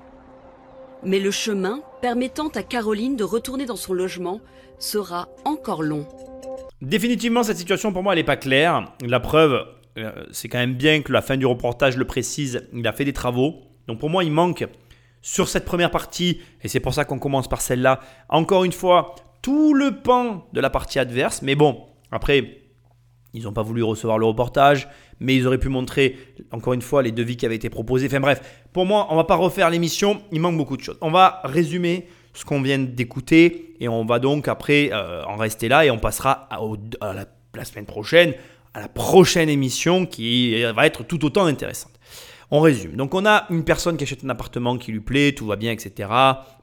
[1.03, 4.41] Mais le chemin permettant à Caroline de retourner dans son logement
[4.79, 6.07] sera encore long.
[6.83, 8.93] Définitivement, cette situation pour moi, elle n'est pas claire.
[9.05, 9.67] La preuve,
[9.99, 13.05] euh, c'est quand même bien que la fin du reportage le précise, il a fait
[13.05, 13.57] des travaux.
[13.89, 14.67] Donc pour moi, il manque
[15.23, 19.15] sur cette première partie, et c'est pour ça qu'on commence par celle-là, encore une fois,
[19.43, 21.43] tout le pan de la partie adverse.
[21.43, 22.63] Mais bon, après,
[23.35, 24.89] ils n'ont pas voulu recevoir le reportage,
[25.21, 26.17] mais ils auraient pu montrer,
[26.53, 28.07] encore une fois, les devis qui avaient été proposés.
[28.07, 28.41] Enfin bref,
[28.73, 30.99] pour moi, on va pas refaire l'émission, il manque beaucoup de choses.
[31.01, 35.69] On va résumer ce qu'on vient d'écouter et on va donc après euh, en rester
[35.69, 37.13] là et on passera à,
[37.55, 38.35] la, semaine prochaine,
[38.75, 41.93] à la prochaine émission qui va être tout autant intéressante.
[42.51, 42.97] On résume.
[42.97, 45.73] Donc on a une personne qui achète un appartement qui lui plaît, tout va bien,
[45.73, 46.11] etc.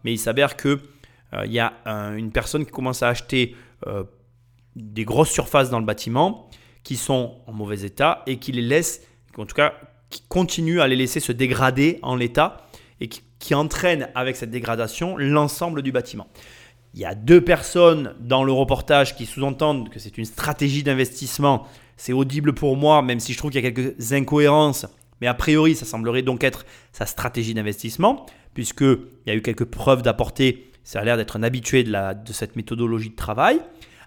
[0.04, 0.80] Mais il s'avère que
[1.34, 1.74] euh, il y a
[2.16, 3.56] une personne qui commence à acheter
[3.88, 4.04] euh,
[4.76, 6.50] des grosses surfaces dans le bâtiment
[6.84, 9.02] qui sont en mauvais état et qui les laisse,
[9.38, 9.74] en tout cas,
[10.10, 12.66] qui continue à les laisser se dégrader en l'état
[13.00, 16.28] et qui, qui entraîne avec cette dégradation l'ensemble du bâtiment.
[16.94, 21.68] Il y a deux personnes dans le reportage qui sous-entendent que c'est une stratégie d'investissement.
[21.98, 24.86] C'est audible pour moi, même si je trouve qu'il y a quelques incohérences.
[25.22, 29.66] Mais a priori, ça semblerait donc être sa stratégie d'investissement, puisqu'il y a eu quelques
[29.66, 33.59] preuves d'apporter ça a l'air d'être un habitué de, cette méthodologie de travail,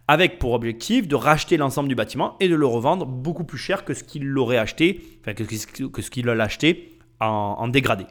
[0.06, 3.84] avec pour objectif de racheter l'ensemble du bâtiment et de le revendre beaucoup plus cher
[3.84, 8.06] que ce qu'il l'aurait acheté, enfin que, ce qu'il acheté en, dégradé.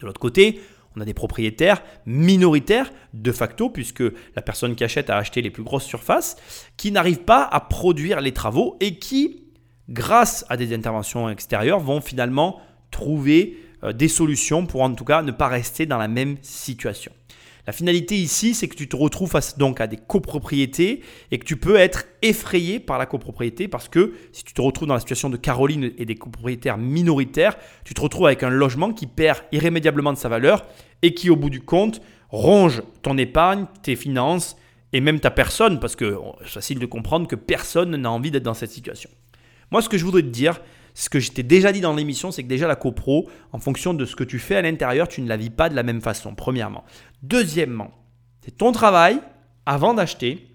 [0.00, 0.60] De l'autre côté,
[0.96, 4.02] on a des propriétaires minoritaires de facto, puisque
[4.34, 6.36] la personne qui achète a acheté les plus grosses surfaces,
[6.76, 9.44] qui n'arrivent pas à produire les travaux et qui,
[9.88, 12.60] grâce à des interventions extérieures, vont finalement
[12.90, 17.12] trouver euh, des solutions pour en tout cas ne pas rester dans la même situation.
[17.68, 21.44] La finalité ici, c'est que tu te retrouves face donc à des copropriétés et que
[21.44, 25.00] tu peux être effrayé par la copropriété parce que si tu te retrouves dans la
[25.00, 29.40] situation de Caroline et des copropriétaires minoritaires, tu te retrouves avec un logement qui perd
[29.52, 30.64] irrémédiablement de sa valeur
[31.02, 34.56] et qui au bout du compte ronge ton épargne, tes finances
[34.94, 38.44] et même ta personne parce que c'est facile de comprendre que personne n'a envie d'être
[38.44, 39.10] dans cette situation.
[39.70, 40.60] Moi, ce que je voudrais te dire,
[40.94, 43.94] ce que je t'ai déjà dit dans l'émission, c'est que déjà la copro, en fonction
[43.94, 46.00] de ce que tu fais à l'intérieur, tu ne la vis pas de la même
[46.00, 46.84] façon, premièrement.
[47.22, 47.90] Deuxièmement,
[48.44, 49.20] c'est ton travail,
[49.66, 50.48] avant d'acheter,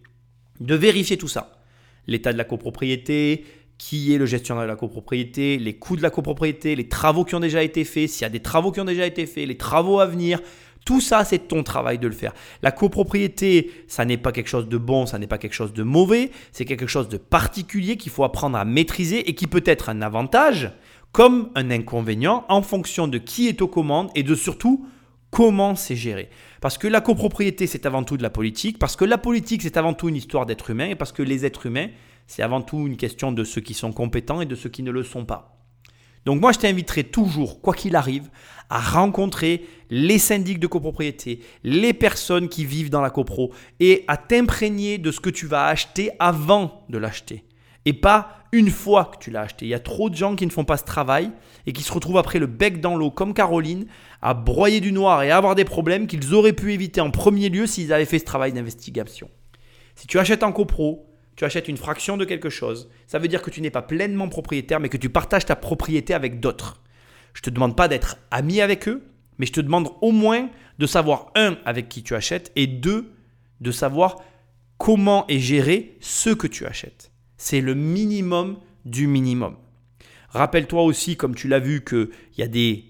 [0.60, 1.62] de vérifier tout ça.
[2.08, 3.46] L'état de la copropriété,
[3.78, 7.36] qui est le gestionnaire de la copropriété, les coûts de la copropriété, les travaux qui
[7.36, 9.58] ont déjà été faits, s'il y a des travaux qui ont déjà été faits, les
[9.58, 10.42] travaux à venir,
[10.86, 12.34] tout ça, c'est ton travail de le faire.
[12.62, 15.84] La copropriété, ça n'est pas quelque chose de bon, ça n'est pas quelque chose de
[15.84, 19.90] mauvais, c'est quelque chose de particulier qu'il faut apprendre à maîtriser et qui peut être
[19.90, 20.72] un avantage
[21.12, 24.86] comme un inconvénient en fonction de qui est aux commandes et de surtout
[25.32, 26.30] comment c'est géré.
[26.60, 29.78] Parce que la copropriété, c'est avant tout de la politique, parce que la politique, c'est
[29.78, 31.88] avant tout une histoire d'êtres humains, et parce que les êtres humains,
[32.28, 34.92] c'est avant tout une question de ceux qui sont compétents et de ceux qui ne
[34.92, 35.63] le sont pas.
[36.26, 38.30] Donc moi, je t'inviterai toujours, quoi qu'il arrive,
[38.70, 44.18] à rencontrer les syndics de copropriété, les personnes qui vivent dans la copro, et à
[44.18, 47.44] t'imprégner de ce que tu vas acheter avant de l'acheter.
[47.86, 49.66] Et pas une fois que tu l'as acheté.
[49.66, 51.32] Il y a trop de gens qui ne font pas ce travail
[51.66, 53.88] et qui se retrouvent après le bec dans l'eau, comme Caroline,
[54.22, 57.50] à broyer du noir et à avoir des problèmes qu'ils auraient pu éviter en premier
[57.50, 59.30] lieu s'ils avaient fait ce travail d'investigation.
[59.96, 63.42] Si tu achètes en copro, tu achètes une fraction de quelque chose, ça veut dire
[63.42, 66.82] que tu n'es pas pleinement propriétaire, mais que tu partages ta propriété avec d'autres.
[67.34, 69.04] Je ne te demande pas d'être ami avec eux,
[69.38, 73.12] mais je te demande au moins de savoir, un, avec qui tu achètes, et deux,
[73.62, 74.18] de savoir
[74.78, 77.12] comment est géré ce que tu achètes.
[77.38, 79.56] C'est le minimum du minimum.
[80.30, 82.86] Rappelle-toi aussi, comme tu l'as vu, qu'il y a des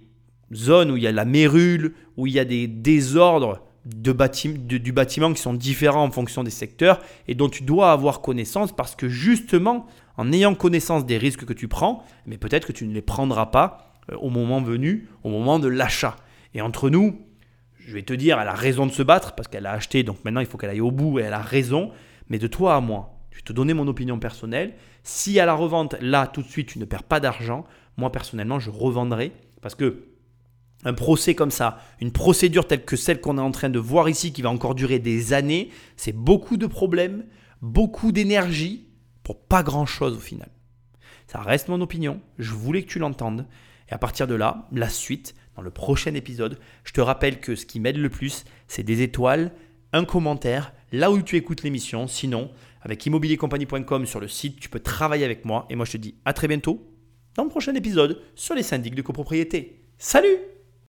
[0.53, 4.13] zones où il y a la mérule, où il y a des désordres de
[4.77, 8.71] du bâtiment qui sont différents en fonction des secteurs et dont tu dois avoir connaissance
[8.71, 12.85] parce que justement, en ayant connaissance des risques que tu prends, mais peut-être que tu
[12.85, 16.15] ne les prendras pas euh, au moment venu, au moment de l'achat.
[16.53, 17.19] Et entre nous,
[17.79, 20.23] je vais te dire, elle a raison de se battre parce qu'elle a acheté, donc
[20.23, 21.91] maintenant il faut qu'elle aille au bout et elle a raison.
[22.29, 24.75] Mais de toi à moi, je vais te donner mon opinion personnelle.
[25.03, 27.65] Si à la revente, là, tout de suite, tu ne perds pas d'argent,
[27.97, 30.05] moi personnellement, je revendrai parce que
[30.83, 34.09] un procès comme ça, une procédure telle que celle qu'on est en train de voir
[34.09, 37.25] ici, qui va encore durer des années, c'est beaucoup de problèmes,
[37.61, 38.87] beaucoup d'énergie,
[39.23, 40.49] pour pas grand-chose au final.
[41.27, 43.47] Ça reste mon opinion, je voulais que tu l'entendes.
[43.89, 47.55] Et à partir de là, la suite, dans le prochain épisode, je te rappelle que
[47.55, 49.51] ce qui m'aide le plus, c'est des étoiles,
[49.93, 52.07] un commentaire, là où tu écoutes l'émission.
[52.07, 52.49] Sinon,
[52.83, 54.59] avec immobiliercompagnie.com sur le site.
[54.59, 55.65] Tu peux travailler avec moi.
[55.69, 56.85] Et moi, je te dis à très bientôt
[57.35, 59.81] dans le prochain épisode sur les syndics de copropriété.
[59.97, 60.52] Salut